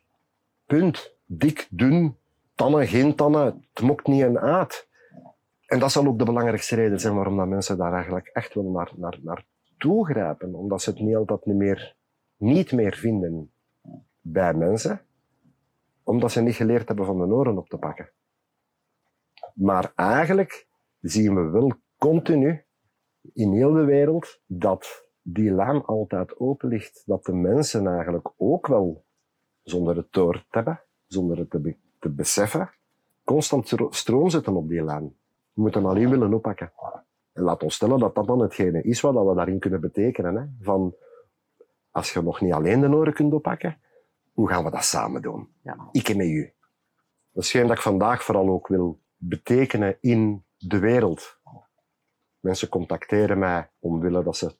Punt. 0.66 1.14
Dik, 1.28 1.66
dun, 1.70 2.16
tannen, 2.54 2.86
geen 2.86 3.14
tannen, 3.14 3.66
het 3.72 3.82
mokt 3.82 4.06
niet 4.06 4.22
een 4.22 4.38
aard. 4.38 4.88
En 5.66 5.78
dat 5.78 5.92
zal 5.92 6.06
ook 6.06 6.18
de 6.18 6.24
belangrijkste 6.24 6.74
reden 6.74 7.00
zijn 7.00 7.14
waarom 7.14 7.36
dat 7.36 7.46
mensen 7.46 7.76
daar 7.76 7.92
eigenlijk 7.92 8.26
echt 8.26 8.54
wel 8.54 8.70
naar, 8.70 8.92
naar, 8.96 9.18
naar 9.22 9.44
toegrijpen. 9.78 10.54
Omdat 10.54 10.82
ze 10.82 10.90
het 10.90 11.00
niet 11.00 11.16
altijd 11.16 11.46
niet 11.46 11.56
meer, 11.56 11.96
niet 12.36 12.72
meer 12.72 12.94
vinden 12.94 13.50
bij 14.20 14.54
mensen. 14.54 15.00
Omdat 16.02 16.32
ze 16.32 16.40
niet 16.40 16.54
geleerd 16.54 16.88
hebben 16.88 17.06
van 17.06 17.18
de 17.18 17.34
oren 17.34 17.58
op 17.58 17.68
te 17.68 17.78
pakken. 17.78 18.10
Maar 19.54 19.92
eigenlijk 19.94 20.66
zien 21.00 21.34
we 21.34 21.50
wel 21.50 21.72
continu 21.98 22.64
in 23.32 23.52
heel 23.52 23.72
de 23.72 23.84
wereld 23.84 24.40
dat 24.46 25.05
die 25.28 25.50
laan 25.50 25.84
altijd 25.84 26.38
open 26.38 26.68
ligt. 26.68 27.02
Dat 27.06 27.24
de 27.24 27.32
mensen 27.32 27.86
eigenlijk 27.86 28.32
ook 28.36 28.66
wel, 28.66 29.04
zonder 29.62 29.96
het 29.96 30.12
door 30.12 30.34
te 30.34 30.46
hebben, 30.50 30.82
zonder 31.06 31.38
het 31.38 31.50
te, 31.50 31.76
te 31.98 32.10
beseffen, 32.10 32.70
constant 33.24 33.72
stroom 33.90 34.30
zetten 34.30 34.56
op 34.56 34.68
die 34.68 34.82
laan. 34.82 35.14
We 35.52 35.62
moeten 35.62 35.86
alleen 35.86 36.10
willen 36.10 36.34
oppakken. 36.34 36.72
En 37.32 37.42
laat 37.42 37.62
ons 37.62 37.74
stellen 37.74 37.98
dat 37.98 38.14
dat 38.14 38.26
dan 38.26 38.40
hetgene 38.40 38.82
is 38.82 39.00
wat 39.00 39.26
we 39.26 39.34
daarin 39.34 39.58
kunnen 39.58 39.80
betekenen. 39.80 40.36
Hè? 40.36 40.44
Van, 40.60 40.94
als 41.90 42.12
je 42.12 42.22
nog 42.22 42.40
niet 42.40 42.52
alleen 42.52 42.80
de 42.80 42.88
oren 42.88 43.14
kunt 43.14 43.32
oppakken, 43.32 43.80
hoe 44.32 44.48
gaan 44.48 44.64
we 44.64 44.70
dat 44.70 44.84
samen 44.84 45.22
doen? 45.22 45.48
Ja. 45.62 45.88
Ik 45.92 46.08
en 46.08 46.16
met 46.16 46.26
u. 46.26 46.54
Dat 47.32 47.44
is 47.44 47.50
geen 47.50 47.66
dat 47.66 47.76
ik 47.76 47.82
vandaag 47.82 48.24
vooral 48.24 48.48
ook 48.48 48.68
wil 48.68 49.00
betekenen 49.16 49.96
in 50.00 50.44
de 50.56 50.78
wereld. 50.78 51.40
Mensen 52.40 52.68
contacteren 52.68 53.38
mij 53.38 53.70
omwille 53.78 54.22
dat 54.22 54.36
ze 54.36 54.56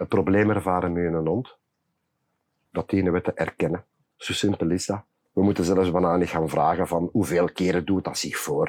een 0.00 0.08
probleem 0.08 0.50
ervaren 0.50 0.92
met 0.92 1.12
hun 1.12 1.26
hond. 1.26 1.56
Dat 2.70 2.88
dienen 2.88 3.12
we 3.12 3.20
te 3.20 3.32
erkennen. 3.32 3.84
Zo 4.16 4.32
simpel 4.32 4.70
is 4.70 4.86
dat. 4.86 5.02
We 5.32 5.42
moeten 5.42 5.64
zelfs 5.64 5.90
bijna 5.90 6.16
niet 6.16 6.28
gaan 6.28 6.48
vragen 6.48 6.88
van 6.88 7.08
hoeveel 7.12 7.52
keren 7.52 7.84
doet 7.84 8.04
dat 8.04 8.18
zich 8.18 8.36
voor. 8.36 8.68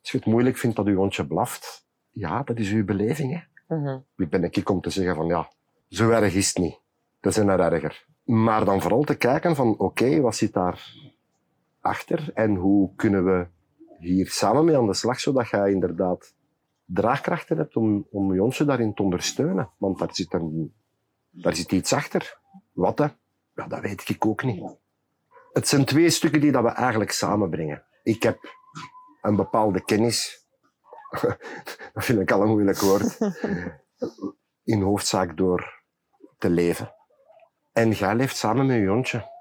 Als 0.00 0.10
je 0.10 0.18
het 0.18 0.26
moeilijk 0.26 0.56
vindt 0.56 0.76
dat 0.76 0.86
je 0.86 0.94
hondje 0.94 1.26
blaft, 1.26 1.86
ja, 2.10 2.42
dat 2.42 2.58
is 2.58 2.70
uw 2.70 2.84
beleving. 2.84 3.32
Hè. 3.32 3.76
Mhm. 3.76 3.98
Wie 4.14 4.28
ben 4.28 4.44
ik 4.44 4.70
om 4.70 4.80
te 4.80 4.90
zeggen 4.90 5.14
van 5.14 5.26
ja, 5.26 5.48
zo 5.88 6.10
erg 6.10 6.34
is 6.34 6.48
het 6.48 6.58
niet. 6.58 6.78
Dat 7.20 7.36
is 7.36 7.38
er 7.38 7.60
erger. 7.60 8.06
Maar 8.24 8.64
dan 8.64 8.80
vooral 8.80 9.02
te 9.02 9.16
kijken 9.16 9.56
van 9.56 9.78
oké, 9.78 10.20
wat 10.20 10.36
zit 10.36 10.52
daar 10.52 10.94
achter 11.80 12.30
en 12.34 12.54
hoe 12.54 12.90
kunnen 12.96 13.24
we 13.24 13.46
hier 13.98 14.30
samen 14.30 14.64
mee 14.64 14.76
aan 14.76 14.86
de 14.86 14.94
slag, 14.94 15.20
zodat 15.20 15.48
je 15.48 15.70
inderdaad 15.70 16.33
draagkrachten 16.84 17.56
hebt 17.56 17.76
om, 17.76 18.06
om 18.10 18.38
hondje 18.38 18.64
daarin 18.64 18.94
te 18.94 19.02
ondersteunen. 19.02 19.70
Want 19.76 19.98
daar 19.98 20.14
zit, 20.14 20.32
een, 20.32 20.74
daar 21.30 21.56
zit 21.56 21.72
iets 21.72 21.92
achter. 21.92 22.38
Wat 22.72 22.98
hè? 22.98 23.06
Ja, 23.54 23.66
dat 23.66 23.80
weet 23.80 24.08
ik 24.08 24.26
ook 24.26 24.42
niet. 24.42 24.76
Het 25.52 25.68
zijn 25.68 25.84
twee 25.84 26.10
stukken 26.10 26.40
die 26.40 26.52
dat 26.52 26.62
we 26.62 26.68
eigenlijk 26.68 27.10
samenbrengen. 27.10 27.84
Ik 28.02 28.22
heb 28.22 28.38
een 29.22 29.36
bepaalde 29.36 29.84
kennis. 29.84 30.46
dat 31.92 32.04
vind 32.04 32.20
ik 32.20 32.30
al 32.30 32.42
een 32.42 32.48
moeilijk 32.48 32.78
woord. 32.78 33.18
In 34.62 34.82
hoofdzaak 34.82 35.36
door 35.36 35.82
te 36.38 36.50
leven. 36.50 36.94
En 37.72 37.90
jij 37.90 38.14
leeft 38.14 38.36
samen 38.36 38.66
met 38.66 38.76
je 38.76 38.86
hondje. 38.86 39.32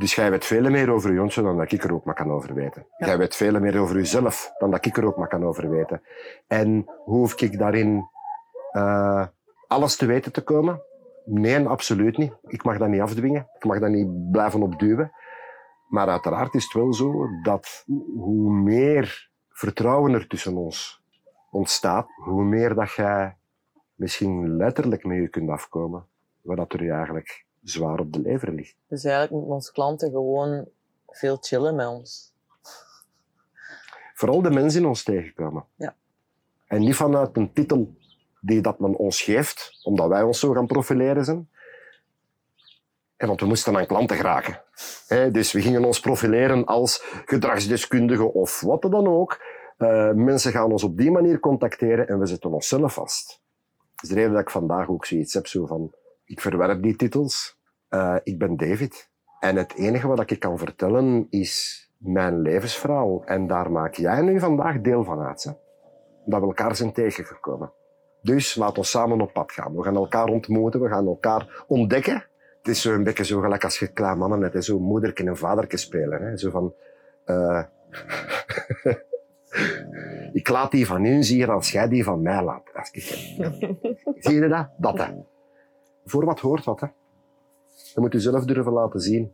Dus 0.00 0.14
jij 0.14 0.30
weet 0.30 0.44
veel 0.44 0.70
meer 0.70 0.90
over 0.90 1.12
je 1.12 1.18
hondje 1.18 1.42
dan 1.42 1.56
dat 1.56 1.72
ik 1.72 1.84
er 1.84 1.92
ook 1.92 2.04
maar 2.04 2.14
kan 2.14 2.30
over 2.30 2.54
weten. 2.54 2.86
Ja. 2.96 3.06
Jij 3.06 3.18
weet 3.18 3.36
veel 3.36 3.60
meer 3.60 3.78
over 3.78 3.96
jezelf 3.96 4.52
dan 4.58 4.70
dat 4.70 4.86
ik 4.86 4.96
er 4.96 5.04
ook 5.04 5.16
maar 5.16 5.28
kan 5.28 5.44
over 5.44 5.70
weten. 5.70 6.02
En 6.46 6.84
hoef 7.04 7.40
ik 7.40 7.58
daarin 7.58 8.08
eh, 8.72 9.26
alles 9.66 9.96
te 9.96 10.06
weten 10.06 10.32
te 10.32 10.42
komen? 10.42 10.82
Nee, 11.24 11.68
absoluut 11.68 12.16
niet. 12.16 12.32
Ik 12.46 12.64
mag 12.64 12.78
dat 12.78 12.88
niet 12.88 13.00
afdwingen. 13.00 13.48
Ik 13.56 13.64
mag 13.64 13.78
dat 13.78 13.90
niet 13.90 14.30
blijven 14.30 14.62
opduwen. 14.62 15.12
Maar 15.88 16.08
uiteraard 16.08 16.54
is 16.54 16.64
het 16.64 16.72
wel 16.72 16.94
zo 16.94 17.28
dat 17.42 17.84
hoe 18.16 18.52
meer 18.52 19.30
vertrouwen 19.48 20.14
er 20.14 20.26
tussen 20.26 20.56
ons 20.56 21.02
ontstaat, 21.50 22.08
hoe 22.16 22.44
meer 22.44 22.74
dat 22.74 22.92
jij 22.92 23.36
misschien 23.94 24.56
letterlijk 24.56 25.04
met 25.04 25.16
je 25.16 25.28
kunt 25.28 25.50
afkomen, 25.50 26.06
dat 26.42 26.72
er 26.72 26.84
je 26.84 26.92
eigenlijk 26.92 27.48
zwaar 27.62 27.98
op 27.98 28.12
de 28.12 28.20
lever 28.20 28.52
ligt. 28.52 28.76
Dus 28.88 29.04
eigenlijk 29.04 29.34
moeten 29.34 29.54
onze 29.54 29.72
klanten 29.72 30.10
gewoon 30.10 30.68
veel 31.08 31.36
chillen 31.40 31.74
met 31.74 31.86
ons. 31.86 32.32
Vooral 34.14 34.42
de 34.42 34.50
mensen 34.50 34.80
in 34.80 34.86
ons 34.86 35.02
tegenkomen. 35.02 35.64
Ja. 35.74 35.94
En 36.66 36.80
niet 36.80 36.94
vanuit 36.94 37.36
een 37.36 37.52
titel 37.52 37.94
die 38.40 38.60
dat 38.60 38.78
men 38.78 38.96
ons 38.96 39.22
geeft, 39.22 39.78
omdat 39.82 40.08
wij 40.08 40.22
ons 40.22 40.38
zo 40.38 40.52
gaan 40.52 40.66
profileren 40.66 41.24
zijn. 41.24 41.48
En 43.16 43.26
want 43.26 43.40
we 43.40 43.46
moesten 43.46 43.76
aan 43.76 43.86
klanten 43.86 44.16
geraken. 44.16 44.62
Dus 45.32 45.52
we 45.52 45.60
gingen 45.60 45.84
ons 45.84 46.00
profileren 46.00 46.64
als 46.64 47.04
gedragsdeskundige 47.24 48.32
of 48.32 48.60
wat 48.60 48.82
dan 48.82 49.06
ook. 49.06 49.40
Eh, 49.76 50.10
mensen 50.12 50.52
gaan 50.52 50.72
ons 50.72 50.82
op 50.82 50.96
die 50.96 51.10
manier 51.10 51.40
contacteren 51.40 52.08
en 52.08 52.18
we 52.18 52.26
zetten 52.26 52.52
onszelf 52.52 52.94
vast. 52.94 53.42
Dat 53.94 54.02
is 54.02 54.08
de 54.08 54.14
reden 54.14 54.32
dat 54.32 54.40
ik 54.40 54.50
vandaag 54.50 54.88
ook 54.88 55.06
zoiets 55.06 55.34
heb, 55.34 55.46
zo 55.46 55.66
van, 55.66 55.94
ik 56.30 56.40
verwerp 56.40 56.82
die 56.82 56.96
titels. 56.96 57.58
Eh, 57.88 58.16
ik 58.22 58.38
ben 58.38 58.56
David. 58.56 59.10
En 59.40 59.56
het 59.56 59.74
enige 59.74 60.06
wat 60.06 60.30
ik 60.30 60.40
kan 60.40 60.58
vertellen 60.58 61.26
is 61.30 61.84
mijn 61.98 62.40
levensverhaal. 62.40 63.24
En 63.24 63.46
daar 63.46 63.70
maak 63.70 63.94
jij 63.94 64.20
nu 64.20 64.40
vandaag 64.40 64.80
deel 64.80 65.04
van 65.04 65.20
uit. 65.20 65.42
Hè? 65.42 65.52
Dat 66.24 66.40
we 66.40 66.46
elkaar 66.46 66.76
zijn 66.76 66.92
tegengekomen. 66.92 67.72
Dus 68.22 68.54
laat 68.54 68.78
ons 68.78 68.90
samen 68.90 69.20
op 69.20 69.32
pad 69.32 69.52
gaan. 69.52 69.76
We 69.76 69.82
gaan 69.82 69.96
elkaar 69.96 70.26
ontmoeten, 70.26 70.80
we 70.80 70.88
gaan 70.88 71.06
elkaar 71.06 71.64
ontdekken. 71.66 72.26
Het 72.58 72.68
is 72.68 72.82
zo 72.82 72.94
een 72.94 73.04
beetje 73.04 73.24
zo 73.24 73.40
gelijk 73.40 73.64
als 73.64 73.78
je 73.78 73.92
klein 73.92 74.18
mannen 74.18 74.38
net 74.38 74.64
zo 74.64 74.78
moederke 74.78 75.24
en 75.24 75.36
vaderke 75.36 75.76
spelen. 75.76 76.22
Hè? 76.22 76.36
Zo 76.36 76.50
van... 76.50 76.74
eh, 77.24 77.62
ik 80.40 80.48
laat 80.48 80.70
die 80.70 80.86
van 80.86 81.04
u 81.04 81.22
zien 81.22 81.48
als 81.48 81.70
jij 81.70 81.88
die 81.88 82.04
van 82.04 82.22
mij 82.22 82.44
laat. 82.44 82.90
Zie 84.18 84.34
je 84.34 84.48
dat? 84.48 84.68
Dat, 84.76 84.98
hè. 84.98 85.12
Voor 86.04 86.24
wat 86.24 86.40
hoort 86.40 86.64
wat, 86.64 86.80
hè. 86.80 86.86
Je 87.94 88.00
moet 88.00 88.12
jezelf 88.12 88.44
durven 88.44 88.72
laten 88.72 89.00
zien. 89.00 89.32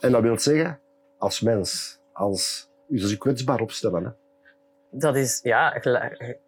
En 0.00 0.12
dat 0.12 0.22
wil 0.22 0.38
zeggen, 0.38 0.80
als 1.18 1.40
mens, 1.40 1.98
als 2.12 2.68
je 2.86 3.18
kwetsbaar 3.18 3.60
opstellen. 3.60 4.04
Hè. 4.04 4.10
Dat 4.90 5.16
is, 5.16 5.40
ja, 5.42 5.80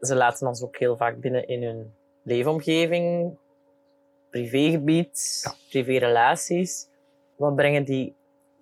ze 0.01 0.15
laten 0.15 0.47
ons 0.47 0.63
ook 0.63 0.77
heel 0.77 0.97
vaak 0.97 1.21
binnen 1.21 1.49
in 1.49 1.63
hun 1.63 1.95
leefomgeving, 2.23 3.37
privégebied, 4.31 5.43
privérelaties. 5.71 6.89
Wat 7.37 7.57
brengen 7.57 7.85
die 7.85 8.15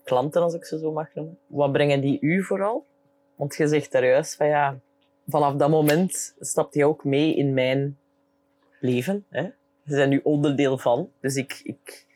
klanten, 0.04 0.42
als 0.42 0.54
ik 0.54 0.64
ze 0.64 0.78
zo 0.78 0.92
mag 0.92 1.14
noemen, 1.14 1.38
wat 1.46 1.72
brengen 1.72 2.00
die 2.00 2.20
u 2.20 2.42
vooral? 2.42 2.86
Want 3.34 3.54
je 3.54 3.68
zegt 3.68 3.92
daar 3.92 4.04
juist 4.04 4.36
van 4.36 4.46
ja, 4.46 4.78
vanaf 5.26 5.54
dat 5.54 5.70
moment 5.70 6.34
stapt 6.38 6.74
je 6.74 6.86
ook 6.86 7.04
mee 7.04 7.34
in 7.34 7.54
mijn 7.54 7.98
leven. 8.80 9.26
Hè? 9.28 9.50
Ze 9.86 9.94
zijn 9.94 10.08
nu 10.08 10.20
onderdeel 10.22 10.78
van. 10.78 11.10
Dus 11.20 11.36
ik, 11.36 11.60
ik 11.62 12.06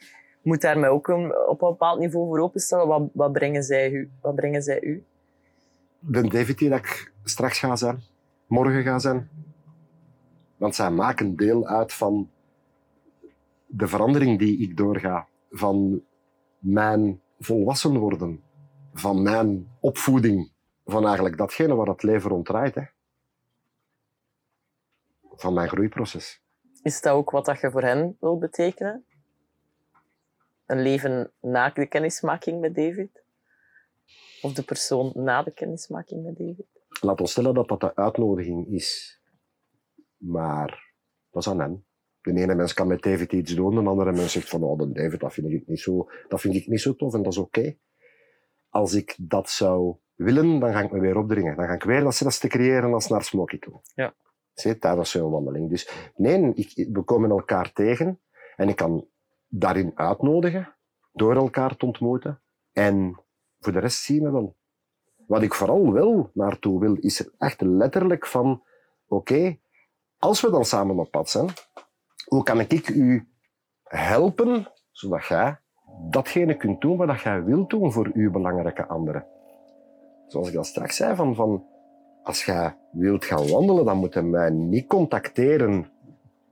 moet 0.42 0.60
daar 0.60 0.78
mij 0.78 0.88
ook 0.88 1.08
op 1.48 1.62
een 1.62 1.68
bepaald 1.68 1.98
niveau 1.98 2.26
voor 2.26 2.38
openstellen. 2.38 2.86
Wat, 2.86 3.08
wat, 3.12 3.32
brengen, 3.32 3.62
zij 3.62 3.90
u, 3.90 4.10
wat 4.20 4.34
brengen 4.34 4.62
zij 4.62 4.80
u? 4.80 5.04
De 5.98 6.28
David 6.28 6.58
die 6.58 6.68
dat 6.68 6.78
ik 6.78 7.12
straks 7.24 7.58
ga 7.58 7.76
zijn, 7.76 8.02
morgen 8.46 8.82
ga 8.82 8.98
zijn. 8.98 9.28
Want 10.56 10.74
zij 10.74 10.90
maken 10.90 11.36
deel 11.36 11.66
uit 11.66 11.92
van 11.92 12.30
de 13.66 13.86
verandering 13.86 14.38
die 14.38 14.58
ik 14.58 14.76
doorga. 14.76 15.28
Van 15.50 16.02
mijn 16.58 17.20
volwassen 17.38 17.96
worden. 17.98 18.42
Van 18.92 19.22
mijn 19.22 19.68
opvoeding. 19.80 20.52
Van 20.84 21.04
eigenlijk 21.04 21.36
datgene 21.36 21.74
waar 21.74 21.86
het 21.86 22.02
leven 22.02 22.30
rond 22.30 22.46
draait. 22.46 22.74
Hè. 22.74 22.82
Van 25.34 25.54
mijn 25.54 25.68
groeiproces. 25.68 26.42
Is 26.82 27.00
dat 27.00 27.12
ook 27.12 27.30
wat 27.30 27.44
dat 27.44 27.60
je 27.60 27.70
voor 27.70 27.82
hen 27.82 28.16
wil 28.20 28.38
betekenen? 28.38 29.04
Een 30.66 30.82
leven 30.82 31.32
na 31.40 31.70
de 31.70 31.86
kennismaking 31.86 32.60
met 32.60 32.74
David? 32.74 33.22
Of 34.42 34.52
de 34.52 34.62
persoon 34.62 35.12
na 35.14 35.42
de 35.42 35.50
kennismaking 35.50 36.24
met 36.24 36.36
David? 36.36 36.66
Laat 37.00 37.20
ons 37.20 37.30
stellen 37.30 37.54
dat 37.54 37.68
dat 37.68 37.80
de 37.80 37.96
uitnodiging 37.96 38.68
is. 38.68 39.20
Maar 40.16 40.92
dat 41.30 41.42
is 41.42 41.48
aan 41.48 41.60
hen. 41.60 41.84
De 42.20 42.32
ene 42.32 42.54
mens 42.54 42.74
kan 42.74 42.86
met 42.86 43.02
David 43.02 43.32
iets 43.32 43.54
doen, 43.54 43.74
de 43.74 43.90
andere 43.90 44.12
mens 44.12 44.32
zegt 44.32 44.48
van, 44.48 44.62
oh, 44.62 44.92
David, 44.92 45.20
dat 45.20 45.32
vind 45.32 45.50
ik 45.50 45.66
niet 45.66 45.80
zo, 45.80 46.10
dat 46.28 46.40
vind 46.40 46.54
ik 46.54 46.66
niet 46.66 46.80
zo 46.80 46.94
tof 46.94 47.14
en 47.14 47.22
dat 47.22 47.32
is 47.32 47.38
oké. 47.38 47.76
Als 48.68 48.94
ik 48.94 49.16
dat 49.18 49.50
zou 49.50 49.96
willen, 50.14 50.58
dan 50.58 50.72
ga 50.72 50.80
ik 50.80 50.92
me 50.92 51.00
weer 51.00 51.16
opdringen. 51.16 51.56
Dan 51.56 51.66
ga 51.66 51.72
ik 51.72 51.82
weer 51.82 52.00
dat 52.00 52.14
stress 52.14 52.38
te 52.38 52.48
creëren 52.48 52.92
als 52.92 53.08
naar 53.08 53.22
Smoky 53.22 53.58
toe. 53.58 53.80
Ja. 53.94 54.14
Zie 54.60 54.70
je, 54.70 54.78
tijdens 54.78 55.10
zo'n 55.10 55.30
wandeling. 55.30 55.68
Dus 55.70 56.10
nee, 56.16 56.52
ik, 56.54 56.88
we 56.92 57.02
komen 57.02 57.30
elkaar 57.30 57.72
tegen 57.72 58.20
en 58.56 58.68
ik 58.68 58.76
kan 58.76 59.06
daarin 59.48 59.92
uitnodigen 59.94 60.74
door 61.12 61.36
elkaar 61.36 61.76
te 61.76 61.86
ontmoeten. 61.86 62.40
En 62.72 63.22
voor 63.58 63.72
de 63.72 63.78
rest 63.78 64.02
zien 64.02 64.22
we 64.22 64.30
wel. 64.30 64.56
Wat 65.26 65.42
ik 65.42 65.54
vooral 65.54 65.92
wel 65.92 66.30
naartoe 66.34 66.80
wil, 66.80 66.94
is 66.94 67.30
echt 67.38 67.60
letterlijk 67.60 68.26
van, 68.26 68.62
oké, 69.06 69.58
als 70.18 70.40
we 70.40 70.50
dan 70.50 70.64
samen 70.64 70.98
op 70.98 71.10
pad 71.10 71.30
zijn, 71.30 71.48
hoe 72.24 72.42
kan 72.42 72.60
ik 72.60 72.88
u 72.88 73.28
helpen, 73.82 74.72
zodat 74.90 75.26
jij 75.26 75.60
datgene 76.10 76.56
kunt 76.56 76.80
doen 76.80 76.96
wat 76.96 77.20
jij 77.20 77.44
wilt 77.44 77.70
doen 77.70 77.92
voor 77.92 78.10
uw 78.14 78.30
belangrijke 78.30 78.86
anderen? 78.86 79.26
Zoals 80.26 80.48
ik 80.50 80.56
al 80.56 80.64
straks 80.64 80.96
zei, 80.96 81.16
van, 81.16 81.34
van 81.34 81.66
als 82.28 82.44
jij 82.44 82.76
wilt 82.92 83.24
gaan 83.24 83.48
wandelen, 83.48 83.84
dan 83.84 83.96
moet 83.96 84.14
je 84.14 84.22
mij 84.22 84.50
niet 84.50 84.86
contacteren 84.86 85.90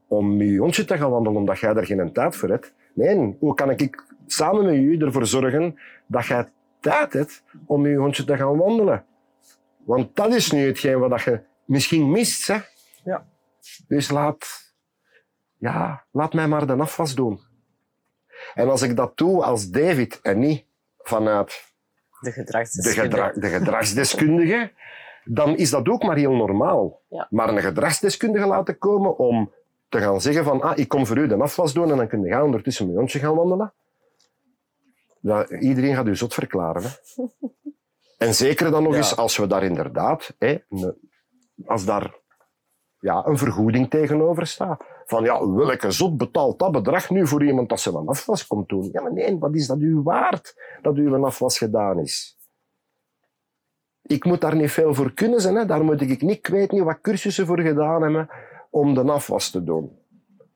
om 0.08 0.42
je 0.42 0.58
hondje 0.58 0.84
te 0.84 0.96
gaan 0.96 1.10
wandelen, 1.10 1.38
omdat 1.38 1.58
jij 1.58 1.74
daar 1.74 1.86
geen 1.86 2.12
tijd 2.12 2.36
voor 2.36 2.48
hebt. 2.48 2.74
Nee, 2.94 3.36
hoe 3.38 3.54
kan 3.54 3.70
ik 3.70 4.04
samen 4.26 4.64
met 4.64 4.74
u 4.74 4.98
ervoor 4.98 5.26
zorgen 5.26 5.78
dat 6.06 6.26
jij 6.26 6.48
tijd 6.80 7.12
hebt 7.12 7.42
om 7.66 7.86
je 7.86 7.96
hondje 7.96 8.24
te 8.24 8.36
gaan 8.36 8.56
wandelen? 8.56 9.04
Want 9.84 10.16
dat 10.16 10.34
is 10.34 10.50
nu 10.50 10.66
hetgeen 10.66 10.98
wat 10.98 11.22
je 11.22 11.40
misschien 11.64 12.10
mist. 12.10 12.46
Hè? 12.46 12.58
Ja. 13.04 13.26
Dus 13.88 14.10
laat, 14.10 14.72
ja, 15.58 16.04
laat 16.10 16.32
mij 16.32 16.48
maar 16.48 16.66
de 16.66 16.72
afwas 16.72 17.14
doen. 17.14 17.40
En 18.54 18.68
als 18.68 18.82
ik 18.82 18.96
dat 18.96 19.16
doe 19.16 19.44
als 19.44 19.70
David 19.70 20.20
en 20.20 20.38
niet 20.38 20.64
vanuit 20.98 21.74
De 22.20 22.28
de, 22.28 22.32
gedragsdeskundige. 22.32 23.00
gedra 23.00 23.32
de 23.32 23.48
gedragsdeskundige, 23.48 24.70
dan 25.28 25.56
is 25.56 25.70
dat 25.70 25.88
ook 25.88 26.02
maar 26.02 26.16
heel 26.16 26.32
normaal. 26.34 27.00
Ja. 27.08 27.26
Maar 27.30 27.48
een 27.48 27.58
gedragsdeskundige 27.62 28.46
laten 28.46 28.78
komen 28.78 29.18
om 29.18 29.52
te 29.88 29.98
gaan 29.98 30.20
zeggen 30.20 30.44
van 30.44 30.60
ah, 30.62 30.78
ik 30.78 30.88
kom 30.88 31.06
voor 31.06 31.16
u 31.18 31.26
de 31.26 31.36
afwas 31.36 31.72
doen 31.72 31.90
en 31.90 31.96
dan 31.96 32.08
kun 32.08 32.22
je 32.22 32.30
gaan 32.30 32.42
ondertussen 32.42 32.84
met 32.84 32.92
je 32.94 32.98
hondje 33.00 33.18
gaan 33.18 33.34
wandelen. 33.34 33.72
Dat, 35.20 35.50
iedereen 35.50 35.94
gaat 35.94 36.06
u 36.06 36.16
zot 36.16 36.34
verklaren. 36.34 36.82
Hè? 36.82 36.88
En 38.18 38.34
zeker 38.34 38.70
dan 38.70 38.82
nog 38.82 38.92
Ja. 38.92 38.98
eens 38.98 39.16
als 39.16 39.36
we 39.36 39.46
daar 39.46 39.62
inderdaad, 39.64 40.34
hè, 40.38 40.58
een- 40.70 40.94
als 41.66 41.84
daar 41.84 42.14
ja, 42.98 43.26
een 43.26 43.38
vergoeding 43.38 43.90
tegenover 43.90 44.46
staat. 44.46 44.84
Van 45.04 45.24
ja, 45.24 45.48
welke 45.50 45.90
zot 45.90 46.16
betaalt 46.16 46.58
dat 46.58 46.72
bedrag 46.72 47.10
nu 47.10 47.26
voor 47.26 47.44
iemand 47.44 47.68
dat 47.68 47.80
ze 47.80 47.90
een 47.90 48.06
afwas 48.08 48.46
komt 48.46 48.68
doen? 48.68 48.88
Ja, 48.92 49.02
maar 49.02 49.12
nee, 49.12 49.38
wat 49.38 49.54
is 49.54 49.66
dat 49.66 49.78
u 49.80 50.00
waard 50.02 50.54
dat 50.82 50.96
u 50.96 51.12
een 51.12 51.24
afwas 51.24 51.58
gedaan 51.58 51.98
is? 51.98 52.35
Ik 54.06 54.24
moet 54.24 54.40
daar 54.40 54.56
niet 54.56 54.70
veel 54.70 54.94
voor 54.94 55.12
kunnen 55.12 55.40
zijn. 55.40 55.54
Hè. 55.54 55.64
Daar 55.66 55.84
moet 55.84 56.00
ik 56.00 56.22
niet, 56.22 56.36
ik 56.36 56.46
weet 56.46 56.70
niet 56.70 56.82
wat 56.82 57.00
cursussen 57.00 57.46
voor 57.46 57.60
gedaan 57.60 58.02
hebben 58.02 58.28
om 58.70 58.94
de 58.94 59.02
afwas 59.02 59.50
te 59.50 59.64
doen. 59.64 59.98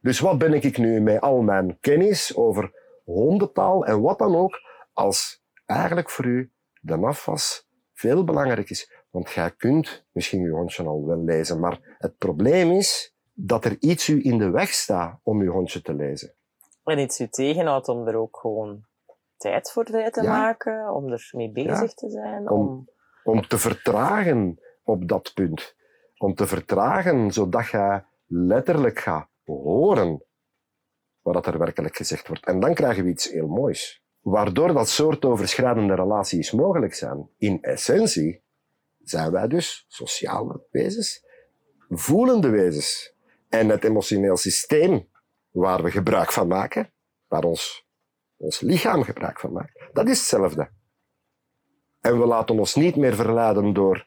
Dus 0.00 0.20
wat 0.20 0.38
ben 0.38 0.52
ik 0.54 0.78
nu 0.78 1.00
met 1.00 1.20
al 1.20 1.42
mijn 1.42 1.78
kennis 1.80 2.36
over 2.36 2.72
hondentaal 3.04 3.86
en 3.86 4.00
wat 4.00 4.18
dan 4.18 4.36
ook, 4.36 4.58
als 4.92 5.42
eigenlijk 5.66 6.10
voor 6.10 6.24
u 6.24 6.50
de 6.80 6.94
afwas 6.96 7.68
veel 7.92 8.24
belangrijk 8.24 8.70
is. 8.70 8.92
Want 9.10 9.30
jij 9.30 9.50
kunt 9.50 10.04
misschien 10.12 10.42
je 10.42 10.50
hondje 10.50 10.84
al 10.84 11.06
wel 11.06 11.24
lezen, 11.24 11.60
maar 11.60 11.96
het 11.98 12.18
probleem 12.18 12.70
is 12.70 13.14
dat 13.32 13.64
er 13.64 13.76
iets 13.80 14.08
u 14.08 14.20
in 14.24 14.38
de 14.38 14.50
weg 14.50 14.68
staat 14.68 15.18
om 15.22 15.42
je 15.42 15.48
hondje 15.48 15.82
te 15.82 15.94
lezen. 15.94 16.34
En 16.84 16.98
iets 16.98 17.20
u 17.20 17.28
tegenhoudt 17.28 17.88
om 17.88 18.06
er 18.06 18.16
ook 18.16 18.38
gewoon 18.40 18.84
tijd 19.36 19.70
voor 19.70 19.84
te 19.84 20.10
Ja. 20.22 20.22
maken, 20.38 20.94
om 20.94 21.12
er 21.12 21.28
mee 21.32 21.50
bezig 21.52 21.94
te 21.94 22.10
zijn. 22.10 22.50
Om- 22.50 22.68
Om... 22.68 22.88
Om 23.30 23.46
te 23.46 23.58
vertragen 23.58 24.60
op 24.84 25.08
dat 25.08 25.32
punt. 25.34 25.74
Om 26.16 26.34
te 26.34 26.46
vertragen 26.46 27.32
zodat 27.32 27.68
je 27.68 28.02
letterlijk 28.26 28.98
gaat 28.98 29.28
horen 29.44 30.24
wat 31.22 31.46
er 31.46 31.58
werkelijk 31.58 31.96
gezegd 31.96 32.28
wordt. 32.28 32.46
En 32.46 32.60
dan 32.60 32.74
krijgen 32.74 33.04
we 33.04 33.10
iets 33.10 33.30
heel 33.30 33.46
moois. 33.46 34.02
Waardoor 34.20 34.72
dat 34.72 34.88
soort 34.88 35.24
overschrijdende 35.24 35.94
relaties 35.94 36.50
mogelijk 36.50 36.94
zijn. 36.94 37.28
In 37.38 37.62
essentie 37.62 38.42
zijn 39.02 39.30
wij 39.30 39.48
dus 39.48 39.84
sociale 39.88 40.66
wezens, 40.70 41.24
voelende 41.88 42.48
wezens. 42.48 43.14
En 43.48 43.68
het 43.68 43.84
emotioneel 43.84 44.36
systeem 44.36 45.08
waar 45.50 45.82
we 45.82 45.90
gebruik 45.90 46.32
van 46.32 46.48
maken, 46.48 46.92
waar 47.28 47.44
ons, 47.44 47.86
ons 48.36 48.60
lichaam 48.60 49.02
gebruik 49.02 49.40
van 49.40 49.52
maakt, 49.52 49.88
dat 49.92 50.08
is 50.08 50.18
hetzelfde. 50.18 50.70
En 52.00 52.18
we 52.18 52.26
laten 52.26 52.58
ons 52.58 52.74
niet 52.74 52.96
meer 52.96 53.14
verleiden 53.14 53.72
door 53.72 54.06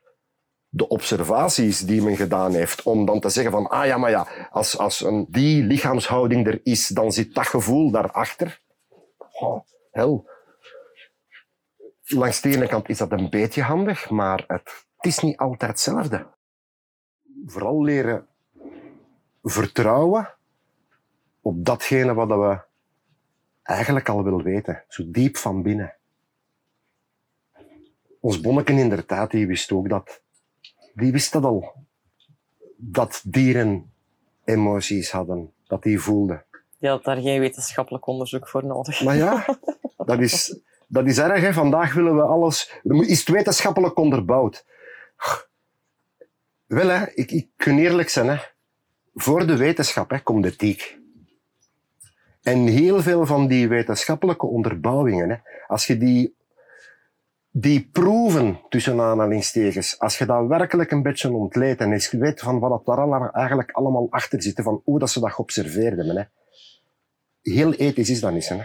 de 0.69 0.88
observaties 0.88 1.79
die 1.79 2.01
men 2.01 2.15
gedaan 2.15 2.53
heeft, 2.53 2.84
om 2.84 3.06
dan 3.06 3.19
te 3.19 3.29
zeggen 3.29 3.51
van, 3.51 3.67
ah 3.67 3.86
ja, 3.86 3.97
maar 3.97 4.10
ja, 4.10 4.27
als, 4.51 4.77
als 4.77 5.03
een, 5.03 5.25
die 5.29 5.63
lichaamshouding 5.63 6.47
er 6.47 6.60
is, 6.63 6.88
dan 6.88 7.12
zit 7.12 7.34
dat 7.34 7.47
gevoel 7.47 7.91
daarachter. 7.91 8.62
Oh, 9.39 9.60
hel. 9.91 10.29
Langs 12.03 12.41
de 12.41 12.49
ene 12.49 12.67
kant 12.67 12.89
is 12.89 12.97
dat 12.97 13.12
een 13.12 13.29
beetje 13.29 13.62
handig, 13.62 14.10
maar 14.10 14.43
het, 14.47 14.86
het 14.95 15.06
is 15.06 15.19
niet 15.19 15.38
altijd 15.38 15.71
hetzelfde. 15.71 16.27
Vooral 17.45 17.84
leren 17.84 18.27
vertrouwen 19.43 20.34
op 21.41 21.65
datgene 21.65 22.13
wat 22.13 22.27
we 22.27 22.60
eigenlijk 23.63 24.10
al 24.10 24.23
willen 24.23 24.43
weten, 24.43 24.84
zo 24.88 25.03
diep 25.08 25.38
van 25.38 25.62
binnen. 25.62 25.95
Ons 28.23 28.39
bonneken 28.39 28.77
inderdaad, 28.77 29.31
die 29.31 29.47
wist 29.47 29.71
ook 29.71 29.89
dat. 29.89 30.21
Die 30.93 31.12
wist 31.12 31.31
dat 31.31 31.43
al. 31.43 31.73
Dat 32.77 33.21
dieren 33.25 33.91
emoties 34.43 35.12
hadden. 35.12 35.53
Dat 35.67 35.83
die 35.83 35.99
voelden. 35.99 36.45
Je 36.77 36.88
had 36.88 37.03
daar 37.03 37.17
geen 37.17 37.39
wetenschappelijk 37.39 38.07
onderzoek 38.07 38.47
voor 38.49 38.65
nodig. 38.65 39.03
Maar 39.03 39.15
ja, 39.15 39.45
dat 40.05 40.19
is, 40.19 40.59
dat 40.88 41.05
is 41.05 41.17
erg. 41.17 41.41
Hè. 41.41 41.53
Vandaag 41.53 41.93
willen 41.93 42.15
we 42.15 42.21
alles... 42.21 42.79
Is 42.83 43.19
het 43.19 43.29
wetenschappelijk 43.29 43.97
onderbouwd? 43.97 44.65
Wel, 46.65 46.88
hè, 46.88 47.05
ik, 47.13 47.31
ik 47.31 47.47
kan 47.55 47.77
eerlijk 47.77 48.09
zijn. 48.09 48.27
Hè. 48.27 48.38
Voor 49.13 49.47
de 49.47 49.57
wetenschap 49.57 50.09
hè, 50.09 50.19
komt 50.19 50.43
de 50.43 50.49
ethiek. 50.49 50.97
En 52.41 52.67
heel 52.67 53.01
veel 53.01 53.25
van 53.25 53.47
die 53.47 53.67
wetenschappelijke 53.67 54.45
onderbouwingen, 54.45 55.29
hè, 55.29 55.36
als 55.67 55.88
je 55.88 55.97
die, 55.97 56.36
die 57.56 57.89
proeven, 57.92 58.60
tussen 58.70 59.00
aanhalingstekens, 59.02 60.00
als 60.00 60.18
je 60.18 60.26
dat 60.26 60.48
werkelijk 60.48 60.92
een 60.92 61.02
beetje 61.02 61.32
ontleedt 61.34 61.82
en 61.82 61.92
eens 61.92 62.12
weet 62.12 62.39
van 62.39 62.60
wat 62.60 62.70
dat 62.70 62.86
daar 62.86 62.98
allemaal- 62.98 63.32
eigenlijk 63.32 63.72
allemaal 63.72 64.08
achter 64.10 64.42
zit, 64.42 64.62
van 64.62 64.82
hoe 64.84 65.00
dat 65.00 65.10
ze 65.10 65.20
dat 65.20 65.32
geobserveerd 65.32 65.98
hebben, 65.98 66.16
hè. 66.16 66.24
heel 67.42 67.74
ethisch 67.74 68.10
is 68.10 68.20
dat 68.20 68.34
niet. 68.34 68.50
Hè. 68.50 68.62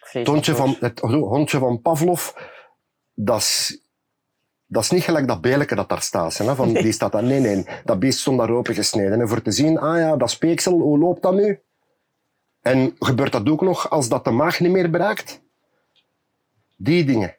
Het 0.00 0.26
hondje 0.26 0.54
van, 0.54 0.76
het 0.80 1.00
hondje 1.00 1.58
van 1.58 1.80
Pavlov, 1.80 2.30
dat 3.14 3.38
is, 3.40 3.80
dat 4.66 4.82
is 4.82 4.90
niet 4.90 5.02
gelijk 5.02 5.28
dat 5.28 5.40
beleke 5.40 5.74
dat 5.74 5.88
daar 5.88 6.02
staat. 6.02 6.36
Hè, 6.36 6.54
van, 6.54 6.72
Nee. 6.72 6.82
Die 6.82 6.92
staat 6.92 7.12
daar, 7.12 7.22
nee, 7.22 7.40
nee. 7.40 7.66
Dat 7.84 7.98
beest 7.98 8.18
stond 8.18 8.38
daar 8.38 8.50
opengesneden. 8.50 9.20
En 9.20 9.28
voor 9.28 9.42
te 9.42 9.50
zien, 9.50 9.78
ah 9.78 9.98
ja, 9.98 10.16
dat 10.16 10.30
speeksel, 10.30 10.78
hoe 10.80 10.98
loopt 10.98 11.22
dat 11.22 11.34
nu? 11.34 11.60
En 12.62 12.94
gebeurt 12.98 13.32
dat 13.32 13.48
ook 13.48 13.60
nog 13.60 13.90
als 13.90 14.08
dat 14.08 14.24
de 14.24 14.30
maag 14.30 14.60
niet 14.60 14.72
meer 14.72 14.90
bereikt? 14.90 15.40
Die 16.76 17.04
dingen. 17.04 17.36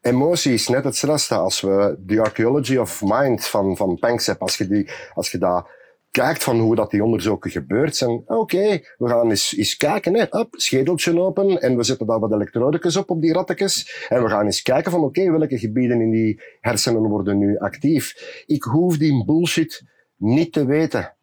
Emotie 0.00 0.52
is 0.52 0.68
net 0.68 0.84
hetzelfde 0.84 1.34
als 1.34 1.60
we 1.60 1.98
The 2.06 2.20
Archaeology 2.20 2.76
of 2.76 3.02
Mind 3.04 3.46
van, 3.46 3.76
van 3.76 3.98
Panksepp, 3.98 4.42
als 4.42 4.56
je, 4.56 4.66
die, 4.66 4.90
als 5.14 5.30
je 5.30 5.38
dat 5.38 5.68
kijkt 6.10 6.42
van 6.42 6.58
hoe 6.58 6.74
dat 6.74 6.90
die 6.90 7.04
onderzoeken 7.04 7.50
gebeurd 7.50 7.96
zijn. 7.96 8.22
Oké, 8.26 8.80
we 8.98 9.08
gaan 9.08 9.30
eens, 9.30 9.56
eens 9.56 9.76
kijken. 9.76 10.14
Hè. 10.14 10.38
Up, 10.38 10.48
schedeltje 10.50 11.20
open 11.20 11.60
en 11.60 11.76
we 11.76 11.82
zetten 11.82 12.06
daar 12.06 12.18
wat 12.18 12.32
elektrodekjes 12.32 12.96
op, 12.96 13.10
op 13.10 13.20
die 13.20 13.32
rattekes. 13.32 14.06
En 14.08 14.22
we 14.22 14.28
gaan 14.28 14.44
eens 14.44 14.62
kijken 14.62 14.90
van 14.90 15.00
oké, 15.00 15.30
welke 15.30 15.58
gebieden 15.58 16.00
in 16.00 16.10
die 16.10 16.42
hersenen 16.60 17.02
worden 17.02 17.38
nu 17.38 17.58
actief. 17.58 18.14
Ik 18.46 18.62
hoef 18.62 18.96
die 18.96 19.24
bullshit 19.24 19.84
niet 20.16 20.52
te 20.52 20.64
weten. 20.64 21.14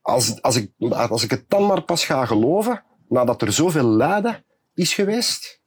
Als, 0.00 0.42
als, 0.42 0.56
ik, 0.56 0.92
als 0.92 1.24
ik 1.24 1.30
het 1.30 1.44
dan 1.48 1.66
maar 1.66 1.82
pas 1.82 2.04
ga 2.04 2.26
geloven, 2.26 2.84
nadat 3.08 3.42
er 3.42 3.52
zoveel 3.52 3.86
lijden 3.86 4.44
is 4.74 4.94
geweest. 4.94 5.60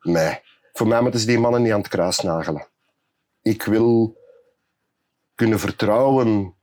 Nee, 0.00 0.40
voor 0.76 0.86
mij 0.86 1.00
moeten 1.00 1.20
ze 1.20 1.26
die 1.26 1.38
mannen 1.38 1.62
niet 1.62 1.72
aan 1.72 1.78
het 1.78 1.88
kruis 1.88 2.20
nagelen. 2.20 2.66
Ik 3.42 3.62
wil 3.62 4.16
kunnen 5.34 5.58
vertrouwen 5.58 6.54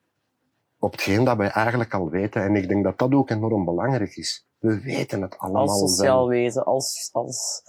op 0.80 0.91
hetgeen 0.91 1.23
dat 1.23 1.38
wij 1.38 1.49
eigenlijk 1.49 1.93
al 1.93 2.10
weten. 2.10 2.43
En 2.43 2.56
ik 2.56 2.67
denk 2.67 2.84
dat 2.84 2.97
dat 2.97 3.13
ook 3.13 3.30
enorm 3.30 3.65
belangrijk 3.65 4.15
is. 4.15 4.47
We 4.58 4.80
weten 4.82 5.21
het 5.21 5.38
allemaal 5.38 5.62
Als 5.69 5.80
sociaal 5.80 6.17
wel. 6.17 6.28
wezen, 6.28 6.63
als, 6.65 7.10
als, 7.12 7.62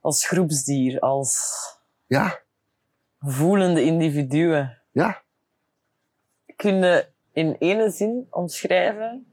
als 0.00 0.26
groepsdier, 0.26 1.00
als 1.00 1.54
Ja, 2.06 2.40
voelende 3.20 3.82
individuen. 3.82 4.82
ja. 4.90 5.22
Kun 6.56 6.74
je 6.76 7.08
in 7.32 7.56
ene 7.58 7.90
zin 7.90 8.26
omschrijven 8.30 9.32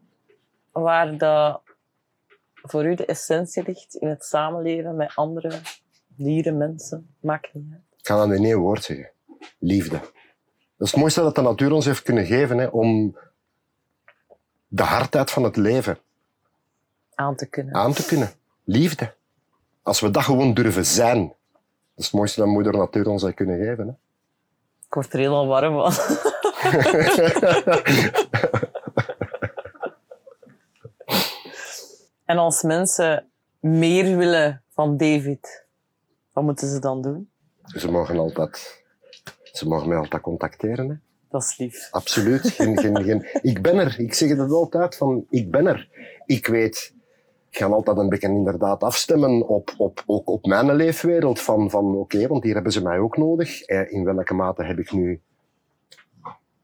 waar 0.72 1.18
dat 1.18 1.62
voor 2.54 2.86
u 2.86 2.96
de 2.96 3.06
essentie 3.06 3.64
ligt 3.64 3.96
in 3.96 4.08
het 4.08 4.24
samenleven 4.26 4.96
met 4.96 5.16
andere 5.16 5.62
dieren, 6.18 6.58
mensen? 6.58 7.16
Maakt 7.20 7.54
niet 7.54 7.72
uit. 7.72 7.82
Ik 7.98 8.08
ga 8.08 8.18
dat 8.18 8.32
in 8.38 8.44
één 8.46 8.58
woord 8.58 8.84
zeggen. 8.84 9.10
Liefde. 9.60 9.98
Dat 10.78 10.88
is 10.88 10.92
het 10.92 11.00
mooiste 11.00 11.22
dat 11.22 11.36
de 11.36 11.42
natuur 11.42 11.72
ons 11.72 11.86
heeft 11.86 12.02
kunnen 12.02 12.26
geven, 12.26 12.58
hè, 12.58 12.66
om 12.66 13.18
de 14.68 14.84
hardheid 14.84 15.32
van 15.32 15.44
het 15.44 15.56
leven 15.56 15.98
Aan 17.16 17.36
te 17.36 17.46
kunnen. 17.46 17.74
aan 17.76 17.94
te 17.94 18.06
kunnen. 18.06 18.32
Liefde. 18.64 19.14
Als 19.82 20.00
we 20.00 20.10
dat 20.10 20.24
gewoon 20.24 20.54
durven 20.54 20.86
zijn, 20.86 21.28
dat 21.28 21.36
is 21.96 22.06
het 22.06 22.14
mooiste 22.14 22.40
dat 22.40 22.50
moeder 22.50 22.74
natuur 22.78 23.08
ons 23.08 23.22
heeft 23.22 23.36
kunnen 23.36 23.58
geven. 23.58 23.88
Hè. 23.88 23.94
Ik 24.88 24.94
word 24.94 25.14
er 25.14 25.20
helemaal 25.20 25.48
warm 25.48 25.74
van. 25.74 25.94
En 32.26 32.38
als 32.38 32.62
mensen 32.62 33.30
meer 33.60 34.18
willen 34.18 34.64
van 34.74 34.98
David, 34.98 35.65
wat 36.36 36.44
moeten 36.44 36.68
ze 36.68 36.80
dan 36.80 37.02
doen? 37.02 37.30
Ze 37.64 37.92
mogen 37.92 38.18
altijd, 38.18 38.84
ze 39.44 39.68
mogen 39.68 39.88
mij 39.88 39.98
altijd 39.98 40.22
contacteren. 40.22 40.90
Hè. 40.90 40.96
Dat 41.30 41.42
is 41.44 41.58
lief. 41.58 41.88
Absoluut. 41.92 42.42
Geen, 42.50 42.78
geen, 42.78 43.04
geen. 43.08 43.28
Ik 43.42 43.62
ben 43.62 43.76
er. 43.78 44.00
Ik 44.00 44.14
zeg 44.14 44.30
het 44.30 44.52
altijd 44.52 44.96
van, 44.96 45.26
ik 45.30 45.52
ben 45.52 45.68
er. 45.68 45.90
Ik 46.26 46.48
weet, 46.48 46.94
ik 47.50 47.58
ga 47.58 47.66
altijd 47.66 47.98
een 47.98 48.10
beetje 48.10 48.28
inderdaad 48.28 48.84
afstemmen 48.84 49.48
op, 49.48 49.74
op, 49.78 50.04
ook 50.06 50.30
op 50.30 50.46
mijn 50.46 50.76
leefwereld. 50.76 51.40
Van, 51.42 51.70
van 51.70 51.96
oké, 51.96 52.28
want 52.28 52.44
hier 52.44 52.54
hebben 52.54 52.72
ze 52.72 52.84
mij 52.84 53.00
ook 53.00 53.18
nodig. 53.18 53.62
Eh, 53.62 53.92
In 53.92 54.04
welke 54.04 54.34
mate 54.34 54.64
heb 54.64 54.80
ik 54.80 54.92
nu 54.92 55.22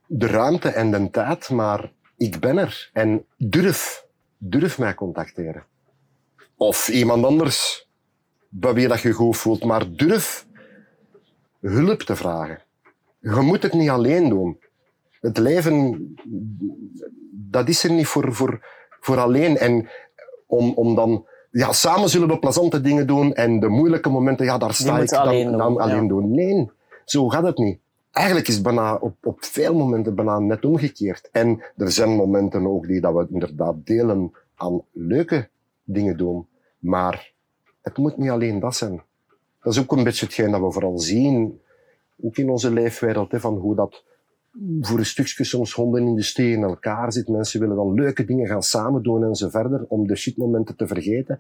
de 0.08 0.28
ruimte 0.28 0.70
en 0.70 0.92
de 0.92 1.10
tijd, 1.10 1.50
maar 1.50 1.92
ik 2.18 2.40
ben 2.40 2.58
er. 2.58 2.90
En 2.94 3.26
durf, 3.38 4.06
durf 4.38 4.80
mij 4.80 4.94
contacteren. 4.94 5.66
Of 6.58 6.88
iemand 6.90 7.26
anders, 7.26 7.90
bij 8.54 8.74
wie 8.74 8.88
dat 8.88 9.02
je 9.02 9.12
goed 9.12 9.38
voelt, 9.38 9.64
maar 9.64 9.96
durf 9.96 10.48
hulp 11.60 12.02
te 12.02 12.16
vragen. 12.16 12.62
Je 13.20 13.42
moet 13.42 13.64
het 13.64 13.74
niet 13.74 13.90
alleen 13.90 14.30
doen. 14.30 14.60
Het 15.20 15.38
leven, 15.38 16.16
dat 17.32 17.70
is 17.70 17.84
er 17.84 17.92
niet 17.92 18.08
voor, 18.08 18.34
voor, 18.34 18.66
voor 19.00 19.18
alleen. 19.18 19.58
En 19.58 19.90
om, 20.46 20.74
om 20.74 20.96
dan, 20.96 21.26
ja, 21.52 21.72
samen 21.72 22.10
zullen 22.10 22.28
we 22.28 22.40
plezante 22.40 22.82
dingen 22.82 23.08
doen 23.08 23.34
en 23.34 23.60
de 23.60 23.68
moeilijke 23.68 24.10
momenten, 24.10 24.46
ja, 24.46 24.58
daar 24.58 24.74
sta 24.74 25.00
ik 25.00 25.10
dan 25.10 25.20
alleen 25.20 25.48
doen, 25.48 25.58
dan 25.58 25.78
alleen 25.78 26.02
ja. 26.02 26.08
doen. 26.08 26.32
Nee, 26.32 26.70
zo 27.06 27.30
gaat 27.30 27.44
het 27.44 27.58
niet. 27.58 27.80
Eigenlijk 28.12 28.48
is 28.48 28.62
bijna 28.62 28.96
op, 28.96 29.16
op 29.24 29.38
veel 29.44 29.76
momenten 29.76 30.16
bijna 30.16 30.40
net 30.40 30.66
omgekeerd. 30.66 31.30
En 31.32 31.64
er 31.78 31.92
zijn 31.92 32.10
momenten 32.10 32.68
ook 32.68 32.88
die 32.88 33.02
dat 33.02 33.14
we 33.14 33.28
inderdaad 33.30 33.76
delen 33.86 34.32
aan 34.56 34.82
leuke 34.92 35.50
dingen 35.84 36.18
doen. 36.18 36.48
Maar 36.80 37.31
het 37.82 37.98
moet 37.98 38.18
niet 38.18 38.30
alleen 38.30 38.60
dat 38.60 38.76
zijn. 38.76 39.02
Dat 39.62 39.74
is 39.74 39.80
ook 39.80 39.92
een 39.92 40.04
beetje 40.04 40.26
hetgeen 40.26 40.52
dat 40.52 40.62
we 40.62 40.72
vooral 40.72 41.00
zien, 41.00 41.62
ook 42.22 42.38
in 42.38 42.50
onze 42.50 42.72
leefwereld, 42.72 43.32
hè, 43.32 43.40
van 43.40 43.58
hoe 43.58 43.76
dat 43.76 44.04
voor 44.82 45.00
een 45.00 45.06
stukje 45.06 45.44
soms 45.44 45.74
hondenindustrie 45.74 46.56
in 46.56 46.64
elkaar 46.64 47.14
zit. 47.14 47.28
Mensen 47.28 47.60
willen 47.60 47.76
dan 47.76 47.94
leuke 47.94 48.26
dingen 48.26 48.48
gaan 48.48 48.64
samen 48.64 49.04
doen 49.04 49.24
en 49.24 49.36
zo 49.36 49.50
verder, 49.50 49.86
om 49.88 50.08
de 50.08 50.16
shitmomenten 50.16 50.76
te 50.76 50.88
vergeten. 50.88 51.40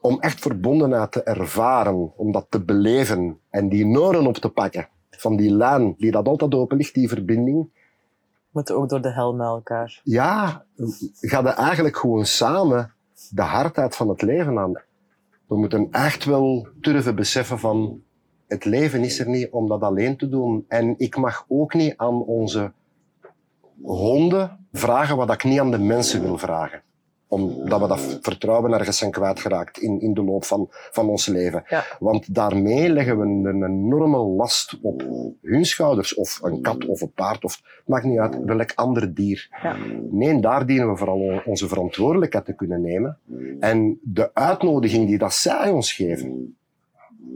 Om 0.00 0.20
echt 0.20 0.40
verbondenheid 0.40 1.12
te 1.12 1.22
ervaren, 1.22 2.12
om 2.16 2.32
dat 2.32 2.46
te 2.48 2.64
beleven 2.64 3.38
en 3.50 3.68
die 3.68 3.86
noren 3.86 4.26
op 4.26 4.36
te 4.36 4.48
pakken 4.48 4.88
van 5.10 5.36
die 5.36 5.50
lijn 5.50 5.94
die 5.98 6.10
dat 6.10 6.26
altijd 6.26 6.54
open 6.54 6.76
ligt, 6.76 6.94
die 6.94 7.08
verbinding. 7.08 7.68
Moeten 8.50 8.76
ook 8.76 8.88
door 8.88 9.02
de 9.02 9.12
hel 9.12 9.34
met 9.34 9.46
elkaar. 9.46 10.00
Ja, 10.04 10.64
ga 11.20 11.40
je 11.40 11.48
eigenlijk 11.48 11.96
gewoon 11.96 12.26
samen 12.26 12.94
de 13.28 13.42
hardheid 13.42 13.96
van 13.96 14.08
het 14.08 14.22
leven 14.22 14.58
aan. 14.58 14.72
We 15.46 15.56
moeten 15.56 15.88
echt 15.90 16.24
wel 16.24 16.68
durven 16.74 17.14
beseffen 17.14 17.58
van 17.58 18.02
het 18.46 18.64
leven 18.64 19.04
is 19.04 19.18
er 19.18 19.28
niet 19.28 19.50
om 19.50 19.68
dat 19.68 19.80
alleen 19.80 20.16
te 20.16 20.28
doen. 20.28 20.64
En 20.68 20.94
ik 20.98 21.16
mag 21.16 21.44
ook 21.48 21.74
niet 21.74 21.94
aan 21.96 22.22
onze 22.22 22.72
honden 23.82 24.66
vragen 24.72 25.16
wat 25.16 25.32
ik 25.32 25.44
niet 25.44 25.60
aan 25.60 25.70
de 25.70 25.78
mensen 25.78 26.22
wil 26.22 26.38
vragen 26.38 26.82
omdat 27.30 27.80
we 27.80 27.86
dat 27.86 28.18
vertrouwen 28.20 28.72
ergens 28.72 28.98
zijn 28.98 29.10
kwijtgeraakt 29.10 29.78
in, 29.78 30.00
in 30.00 30.14
de 30.14 30.22
loop 30.22 30.44
van, 30.44 30.66
van 30.70 31.08
ons 31.08 31.26
leven. 31.26 31.64
Ja. 31.68 31.84
Want 31.98 32.34
daarmee 32.34 32.88
leggen 32.88 33.18
we 33.18 33.24
een 33.24 33.64
enorme 33.64 34.18
last 34.18 34.78
op 34.82 35.04
hun 35.42 35.64
schouders. 35.64 36.14
Of 36.14 36.42
een 36.42 36.60
kat 36.62 36.86
of 36.86 37.00
een 37.00 37.12
paard, 37.12 37.44
of 37.44 37.54
het 37.54 37.82
maakt 37.86 38.04
niet 38.04 38.18
uit, 38.18 38.44
welk 38.44 38.72
ander 38.74 39.14
dier. 39.14 39.48
Ja. 39.62 39.76
Nee, 40.10 40.40
daar 40.40 40.66
dienen 40.66 40.90
we 40.90 40.96
vooral 40.96 41.42
onze 41.44 41.68
verantwoordelijkheid 41.68 42.44
te 42.44 42.54
kunnen 42.54 42.80
nemen. 42.80 43.18
En 43.60 43.98
de 44.02 44.30
uitnodiging 44.34 45.06
die 45.06 45.18
dat 45.18 45.32
zij 45.32 45.70
ons 45.70 45.92
geven, 45.92 46.56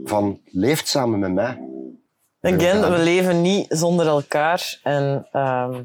van 0.04 0.40
leeft 0.44 0.88
samen 0.88 1.18
met 1.18 1.32
mij. 1.32 1.58
Again, 2.40 2.90
we 2.90 2.98
leven 3.02 3.42
niet 3.42 3.66
zonder 3.68 4.06
elkaar 4.06 4.80
en 4.82 5.28
ehm, 5.32 5.82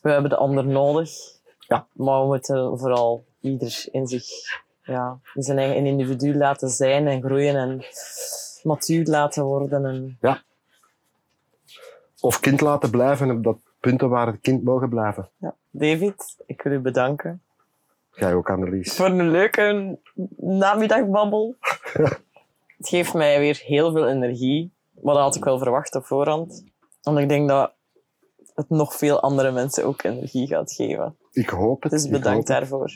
we 0.00 0.10
hebben 0.10 0.30
de 0.30 0.36
ander 0.36 0.66
nodig. 0.66 1.10
Ja. 1.70 1.86
Maar 1.92 2.20
we 2.20 2.26
moeten 2.26 2.78
vooral 2.78 3.24
ieder 3.40 3.84
in 3.90 4.06
zich, 4.06 4.24
ja, 4.82 5.18
in 5.34 5.42
zijn 5.42 5.58
eigen 5.58 5.86
individu 5.86 6.36
laten 6.36 6.68
zijn 6.68 7.06
en 7.06 7.22
groeien 7.22 7.56
en 7.56 7.84
matuur 8.62 9.04
laten 9.06 9.44
worden. 9.44 9.84
En 9.84 10.18
Of 12.20 12.40
kind 12.40 12.60
laten 12.60 12.90
blijven 12.90 13.30
op 13.30 13.44
dat 13.44 13.58
punten 13.80 14.08
waar 14.08 14.26
het 14.26 14.40
kind 14.40 14.64
mogen 14.64 14.88
blijven. 14.88 15.30
Ja. 15.36 15.54
David, 15.70 16.36
ik 16.46 16.62
wil 16.62 16.72
u 16.72 16.78
bedanken 16.78 17.42
Jij 18.14 18.34
ook, 18.34 18.50
Annelies. 18.50 18.94
voor 18.94 19.06
een 19.06 19.30
leuke 19.30 19.98
namiddagbabbel. 20.36 21.56
het 22.78 22.88
geeft 22.88 23.14
mij 23.14 23.38
weer 23.38 23.62
heel 23.64 23.92
veel 23.92 24.08
energie, 24.08 24.72
dat 24.90 25.16
had 25.16 25.36
ik 25.36 25.44
wel 25.44 25.58
verwacht 25.58 25.94
op 25.94 26.04
voorhand. 26.04 26.64
Want 27.02 27.18
ik 27.18 27.28
denk 27.28 27.48
dat 27.48 27.72
het 28.60 28.70
nog 28.78 28.94
veel 28.96 29.20
andere 29.20 29.50
mensen 29.52 29.84
ook 29.84 30.02
energie 30.02 30.46
gaat 30.46 30.72
geven. 30.72 31.16
Ik 31.32 31.48
hoop 31.48 31.82
het. 31.82 31.92
Dus 31.92 32.08
bedankt 32.08 32.48
het. 32.48 32.58
daarvoor. 32.58 32.92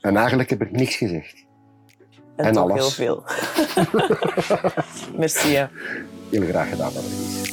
En 0.00 0.16
eigenlijk 0.16 0.50
heb 0.50 0.62
ik 0.62 0.70
niks 0.70 0.96
gezegd. 0.96 1.44
En, 2.36 2.44
En 2.44 2.52
toch 2.52 2.62
alles. 2.62 2.76
heel 2.76 2.90
veel. 2.90 3.22
Merci. 5.18 5.54
hè. 5.54 5.66
Heel 6.30 6.46
graag 6.46 6.68
gedaan, 6.68 6.88
Annelies. 6.96 7.50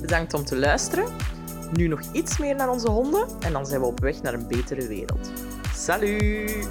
Bedankt 0.00 0.34
om 0.34 0.44
te 0.44 0.56
luisteren. 0.56 1.06
Nu 1.72 1.88
nog 1.88 2.00
iets 2.12 2.38
meer 2.38 2.54
naar 2.54 2.70
onze 2.70 2.90
honden 2.90 3.26
en 3.40 3.52
dan 3.52 3.66
zijn 3.66 3.80
we 3.80 3.86
op 3.86 4.00
weg 4.00 4.22
naar 4.22 4.34
een 4.34 4.46
betere 4.48 4.86
wereld. 4.86 5.30
Salut! 5.74 6.68